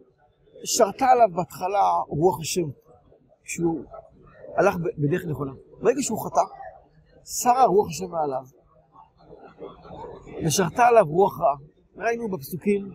שרתה 0.63 1.05
עליו 1.05 1.27
בהתחלה 1.35 1.83
רוח 2.07 2.39
השם, 2.41 2.69
כשהוא 3.43 3.83
הלך 4.57 4.75
בדרך 4.97 5.25
נכונה. 5.25 5.51
ברגע 5.81 6.01
שהוא 6.01 6.25
חטא, 6.25 6.41
שרה 7.25 7.65
רוח 7.65 7.87
השם 7.89 8.11
מעליו, 8.11 8.43
ושרתה 10.45 10.85
עליו 10.87 11.05
רוח 11.05 11.39
רעה. 11.39 11.55
ראינו 11.97 12.29
בפסוקים, 12.29 12.91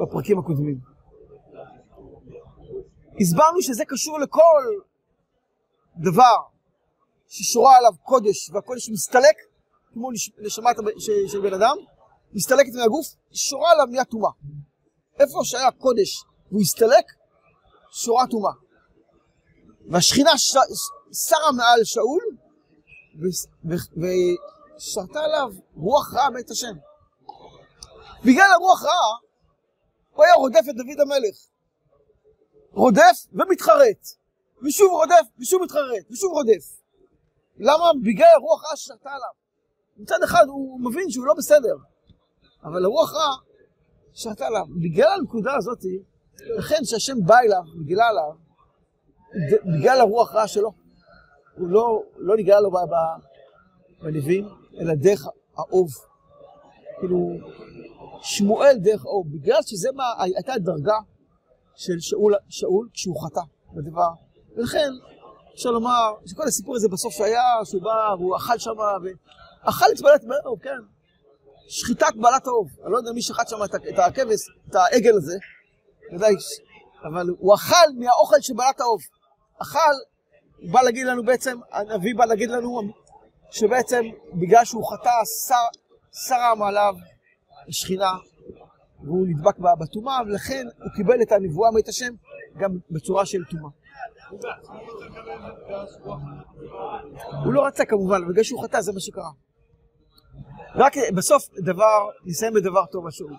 בפרקים 0.00 0.38
הקודמים. 0.38 0.78
הסברנו 3.20 3.62
שזה 3.62 3.84
קשור 3.84 4.18
לכל 4.18 4.62
דבר 5.96 6.36
ששורה 7.28 7.76
עליו 7.76 7.92
קודש, 8.02 8.50
והקודש 8.50 8.90
מסתלק, 8.90 9.36
כמו 9.92 10.10
נשמה 10.38 10.70
של 11.28 11.40
בן 11.40 11.54
אדם, 11.54 11.76
מסתלקת 12.34 12.74
מהגוף, 12.74 13.06
שורה 13.32 13.70
עליו 13.72 13.86
נהיה 13.86 14.04
טומאה. 14.04 14.30
איפה 15.20 15.40
שהיה 15.44 15.70
קודש 15.70 16.24
והוא 16.50 16.60
הסתלק, 16.62 17.04
שורה 17.90 18.26
טומאה. 18.26 18.52
והשכינה 19.90 20.38
ש... 20.38 20.56
שרה 21.12 21.52
מעל 21.52 21.84
שאול, 21.84 22.22
ושרתה 23.96 25.20
עליו 25.20 25.52
רוח 25.76 26.14
רעה 26.14 26.30
מאת 26.30 26.50
השם. 26.50 26.74
בגלל 28.24 28.50
הרוח 28.52 28.82
רעה, 28.82 29.18
הוא 30.14 30.24
היה 30.24 30.34
רודף 30.34 30.62
את 30.70 30.74
דוד 30.74 31.00
המלך. 31.00 31.36
רודף 32.72 33.26
ומתחרט. 33.32 34.08
ושוב 34.62 34.90
רודף, 34.90 35.26
ושוב 35.38 35.62
מתחרט, 35.62 36.10
ושוב 36.10 36.32
רודף. 36.32 36.64
למה? 37.58 37.90
בגלל 38.04 38.28
הרוח 38.34 38.64
רעה 38.64 38.76
ששרתה 38.76 39.10
עליו. 39.10 39.34
מצד 39.96 40.22
אחד 40.24 40.44
הוא 40.48 40.80
מבין 40.80 41.10
שהוא 41.10 41.26
לא 41.26 41.34
בסדר, 41.34 41.76
אבל 42.64 42.84
הרוח 42.84 43.14
רעה 43.14 43.36
שרתה 44.14 44.46
עליו. 44.46 44.66
בגלל 44.82 45.08
הנקודה 45.18 45.54
הזאת, 45.56 45.78
לכן 46.58 46.84
שהשם 46.84 47.16
בא 47.24 47.38
אליו, 47.38 47.62
מגילה 47.74 48.04
עליו, 48.08 48.30
בגלל 49.64 50.00
הרוח 50.00 50.34
רעה 50.34 50.48
שלו. 50.48 50.72
הוא 51.58 51.68
לא, 51.68 52.02
לא 52.16 52.36
נגלה 52.36 52.60
לו 52.60 52.70
בנביאים, 54.02 54.48
אלא 54.80 54.94
דרך 54.94 55.26
האוב. 55.56 55.88
כאילו, 57.00 57.18
שמואל 58.22 58.76
דרך 58.78 59.04
האוב. 59.04 59.26
בגלל 59.32 59.62
שזה 59.62 59.88
מה, 59.94 60.04
הייתה 60.18 60.52
הדרגה 60.52 60.98
של 61.76 62.00
שאול, 62.00 62.34
שאול 62.48 62.88
כשהוא 62.92 63.16
חטא 63.24 63.40
בדבר. 63.74 64.10
ולכן, 64.56 64.90
אפשר 65.54 65.70
לומר 65.70 66.12
שכל 66.26 66.42
הסיפור 66.42 66.76
הזה 66.76 66.88
בסוף 66.88 67.14
שהיה, 67.14 67.64
שהוא 67.64 67.82
בא 67.82 68.14
והוא 68.18 68.36
אכל 68.36 68.58
שם, 68.58 68.70
ואכל 68.70 69.86
את 69.94 70.00
בעלת 70.00 70.24
האוב, 70.44 70.58
כן. 70.58 70.93
שחיטת 71.68 72.14
בעלת 72.16 72.46
האוב. 72.46 72.68
אני 72.84 72.92
לא 72.92 72.96
יודע 72.96 73.12
מי 73.12 73.22
שחט 73.22 73.48
שם 73.48 73.56
את 73.64 73.98
הכבש, 73.98 74.40
את 74.68 74.74
העגל 74.74 75.16
הזה, 75.16 75.38
ודאי, 76.14 76.34
אבל 77.04 77.28
הוא 77.38 77.54
אכל 77.54 77.86
מהאוכל 77.98 78.36
של 78.40 78.54
בעלת 78.54 78.80
האוב. 78.80 79.00
אכל, 79.62 79.94
הוא 80.62 80.72
בא 80.72 80.82
להגיד 80.82 81.06
לנו 81.06 81.24
בעצם, 81.24 81.58
הנביא 81.72 82.14
בא 82.14 82.24
להגיד 82.24 82.50
לנו 82.50 82.80
שבעצם 83.50 84.02
בגלל 84.32 84.64
שהוא 84.64 84.84
חטא, 84.92 85.10
שרם 86.28 86.62
עליו 86.62 86.94
שכינה, 87.70 88.12
והוא 89.04 89.26
נדבק 89.26 89.58
בטומאה, 89.58 90.18
ולכן 90.26 90.66
הוא 90.78 90.90
קיבל 90.96 91.22
את 91.22 91.32
הנבואה 91.32 91.70
מאת 91.70 91.88
השם 91.88 92.14
גם 92.56 92.70
בצורה 92.90 93.26
של 93.26 93.44
טומאה. 93.50 93.70
הוא 97.44 97.52
לא 97.52 97.66
רצה 97.66 97.84
כמובן, 97.84 98.28
בגלל 98.28 98.44
שהוא 98.44 98.62
חטא 98.62 98.80
זה 98.80 98.92
מה 98.92 99.00
שקרה. 99.00 99.30
רק 100.74 100.94
בסוף 101.14 101.48
דבר, 101.58 102.08
נסיים 102.24 102.54
בדבר 102.54 102.86
טוב 102.86 103.06
השאול. 103.06 103.32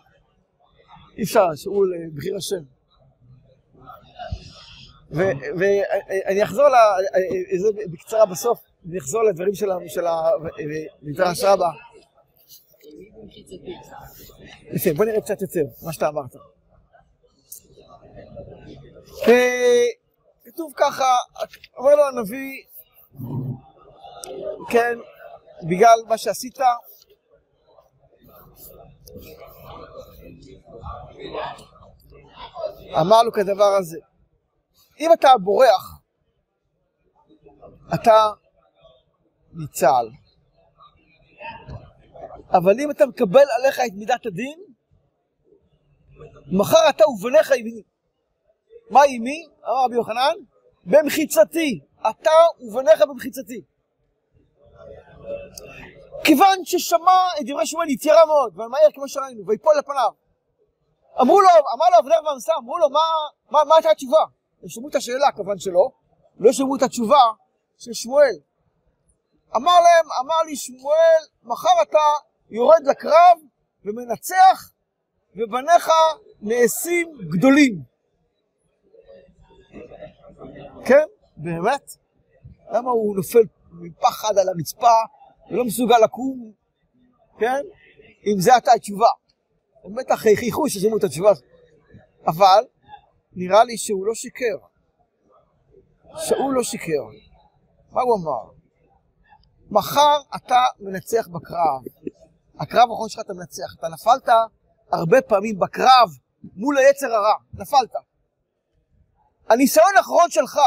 אי 1.17 1.23
אפשר, 1.23 1.45
שאול 1.55 1.93
אה, 1.93 2.07
בחיר 2.15 2.35
השם. 2.37 2.63
ואני 5.11 6.43
אחזור 6.43 6.65
אה, 6.65 7.85
בקצרה 7.91 8.25
בסוף, 8.25 8.59
אני 8.89 8.97
אחזור 8.97 9.23
לדברים 9.23 9.55
של 9.55 10.05
המדרש 10.07 11.43
רבה. 11.43 11.69
יפה, 14.73 14.93
בוא 14.93 15.05
נראה 15.05 15.21
קצת 15.21 15.41
יותר, 15.41 15.63
מה 15.81 15.93
שאתה 15.93 16.07
אמרת. 16.07 16.35
כתוב 20.45 20.73
ככה, 20.75 21.15
אומר 21.77 21.95
לו 21.95 22.07
הנביא, 22.07 22.63
כן, 24.69 24.97
בגלל 25.69 25.99
מה 26.07 26.17
שעשית, 26.17 26.59
אמר 33.01 33.23
לו 33.23 33.31
כדבר 33.31 33.75
הזה, 33.79 33.97
אם 34.99 35.13
אתה 35.13 35.29
בורח, 35.43 35.99
אתה 37.93 38.29
ניצל. 39.53 40.09
אבל 42.51 42.79
אם 42.79 42.91
אתה 42.91 43.05
מקבל 43.05 43.45
עליך 43.57 43.79
את 43.79 43.93
מידת 43.93 44.25
הדין, 44.25 44.59
מחר 46.47 46.89
אתה 46.89 47.09
ובניך 47.09 47.51
יביני. 47.51 47.81
מה 48.89 49.01
עימי? 49.01 49.47
אמר 49.63 49.85
רבי 49.85 49.95
יוחנן, 49.95 50.35
במחיצתי. 50.85 51.79
אתה 52.09 52.31
ובניך 52.59 53.01
במחיצתי. 53.09 53.61
כיוון 56.25 56.65
ששמע 56.65 57.21
את 57.39 57.45
דברי 57.47 57.65
שמואל 57.65 57.89
יתיירה 57.89 58.25
מאוד, 58.25 58.53
ומהר 58.53 58.91
כמו 58.93 59.07
שראינו, 59.07 59.47
ויפול 59.47 59.73
לפניו. 59.79 60.11
אמרו 61.21 61.41
לו, 61.41 61.49
אמר 61.75 61.85
לו 61.89 61.99
אבנר 61.99 62.29
ועמסה, 62.29 62.53
אמרו 62.57 62.77
לו, 62.77 62.89
מה, 62.89 62.99
מה, 63.49 63.63
מה 63.63 63.75
הייתה 63.75 63.89
התשובה? 63.91 64.23
הם 64.63 64.69
שמעו 64.69 64.89
את 64.89 64.95
השאלה, 64.95 65.31
כמובן 65.31 65.59
שלא, 65.59 65.89
לא 66.39 66.51
שמעו 66.51 66.75
את 66.75 66.81
התשובה 66.81 67.21
של 67.77 67.93
שמואל. 67.93 68.35
אמר 69.55 69.79
להם, 69.79 70.05
אמר 70.25 70.41
לי 70.45 70.55
שמואל, 70.55 71.21
מחר 71.43 71.81
אתה 71.81 72.07
יורד 72.49 72.81
לקרב 72.85 73.37
ומנצח, 73.85 74.71
ובניך 75.35 75.89
נעשים 76.41 77.17
גדולים. 77.37 77.81
כן, 80.85 81.05
באמת. 81.37 81.91
למה 82.71 82.91
הוא 82.91 83.15
נופל 83.15 83.43
מפחד 83.71 84.37
על 84.37 84.49
הרצפה 84.49 84.97
ולא 85.51 85.65
מסוגל 85.65 85.97
לקום, 86.03 86.51
כן? 87.39 87.61
אם 88.25 88.39
זה 88.39 88.53
הייתה 88.53 88.71
התשובה. 88.71 89.07
הם 89.83 89.95
בטח 89.95 90.15
חייכו 90.15 90.69
ששמעו 90.69 90.97
את 90.97 91.03
התשובה 91.03 91.29
הזאת. 91.29 91.43
אבל 92.27 92.63
נראה 93.33 93.63
לי 93.63 93.77
שהוא 93.77 94.05
לא 94.05 94.13
שיקר. 94.13 94.57
שאול 96.17 96.53
לא 96.53 96.63
שיקר. 96.63 97.03
מה 97.91 98.01
הוא 98.01 98.17
אמר? 98.17 98.51
מחר 99.71 100.17
אתה 100.35 100.59
מנצח 100.79 101.27
בקרב. 101.27 101.81
הקרב 102.59 102.89
האחרון 102.89 103.09
שלך 103.09 103.21
אתה 103.25 103.33
מנצח. 103.33 103.75
אתה 103.79 103.87
נפלת 103.87 104.29
הרבה 104.91 105.21
פעמים 105.21 105.59
בקרב 105.59 106.09
מול 106.55 106.77
היצר 106.77 107.13
הרע. 107.13 107.35
נפלת. 107.53 107.91
הניסיון 109.49 109.97
האחרון 109.97 110.29
שלך, 110.29 110.59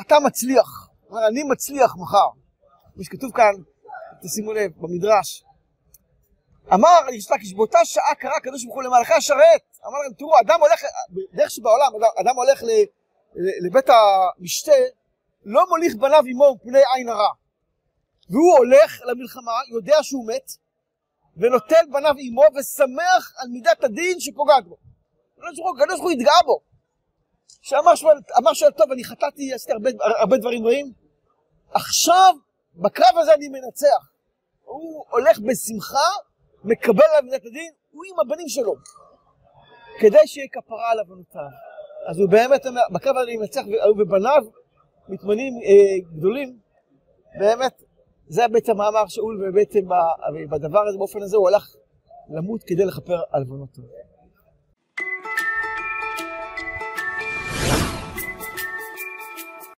אתה 0.00 0.16
מצליח. 0.26 0.88
אני 1.28 1.42
מצליח 1.42 1.96
מחר. 1.96 2.41
כמו 2.94 3.04
שכתוב 3.04 3.32
כאן, 3.32 3.52
תשימו 4.22 4.52
לב, 4.52 4.70
במדרש. 4.76 5.44
אמר 6.74 6.98
יש 7.12 7.30
לקיש, 7.30 7.54
באותה 7.54 7.78
שעה 7.84 8.14
קרא 8.14 8.36
הקדוש 8.36 8.64
ברוך 8.64 8.74
הוא 8.76 8.82
למלאכי 8.82 9.14
השרת. 9.14 9.62
אמר 9.86 9.98
להם, 10.02 10.12
תראו, 10.18 10.40
אדם 10.40 10.60
הולך, 10.60 10.80
דרך 11.34 11.50
שבעולם, 11.50 11.92
אדם, 11.96 12.10
אדם 12.20 12.36
הולך 12.36 12.62
ל, 12.62 12.66
ל, 13.34 13.66
לבית 13.66 13.86
המשתה, 13.88 14.72
לא 15.44 15.68
מוליך 15.68 15.94
בניו 15.94 16.22
עמו 16.26 16.54
מפני 16.54 16.78
עין 16.94 17.08
הרע. 17.08 17.32
והוא 18.30 18.56
הולך 18.58 19.00
למלחמה, 19.04 19.52
יודע 19.72 19.96
שהוא 20.02 20.26
מת, 20.26 20.52
ונוטל 21.36 21.84
בניו 21.92 22.14
עמו 22.18 22.42
ושמח 22.42 23.34
על 23.36 23.48
מידת 23.48 23.84
הדין 23.84 24.20
שפוגעת 24.20 24.64
בו. 24.64 24.76
הקדוש 25.38 25.58
ברוך 25.58 26.02
הוא 26.02 26.10
התגאה 26.10 26.42
בו. 26.44 26.60
שאמר 27.62 27.92
אמר 28.38 28.54
שואל, 28.54 28.70
טוב, 28.70 28.92
אני 28.92 29.04
חטאתי, 29.04 29.52
עשיתי 29.52 29.72
הרבה, 29.72 29.90
הרבה 30.20 30.36
דברים 30.36 30.66
רעים, 30.66 30.92
עכשיו, 31.74 32.34
בקרב 32.74 33.18
הזה 33.18 33.34
אני 33.34 33.48
מנצח. 33.48 34.12
הוא 34.64 35.04
הולך 35.10 35.38
בשמחה, 35.38 36.08
מקבל 36.64 37.02
עליו 37.10 37.22
מידת 37.30 37.46
הדין, 37.46 37.72
הוא 37.90 38.02
עם 38.10 38.20
הבנים 38.20 38.48
שלו, 38.48 38.74
כדי 40.00 40.26
שיהיה 40.26 40.46
כפרה 40.52 40.90
על 40.90 40.98
עוונותיו. 40.98 41.40
אז 42.10 42.18
הוא 42.18 42.30
באמת 42.30 42.66
בקרב 42.92 43.16
הזה 43.16 43.30
אני 43.30 43.36
מנצח, 43.36 43.62
ובניו 43.98 44.42
מתמנים 45.08 45.54
אה, 45.54 46.16
גדולים, 46.16 46.58
באמת, 47.38 47.82
זה 48.26 48.48
בעצם 48.48 48.72
המאמר 48.72 49.06
שאול, 49.06 49.44
ובעצם 49.48 49.80
בדבר 50.50 50.88
הזה, 50.88 50.98
באופן 50.98 51.22
הזה, 51.22 51.36
הוא 51.36 51.48
הלך 51.48 51.76
למות 52.28 52.62
כדי 52.62 52.84
לכפר 52.84 53.20
על 53.30 53.42
עוונותיו. 53.42 53.84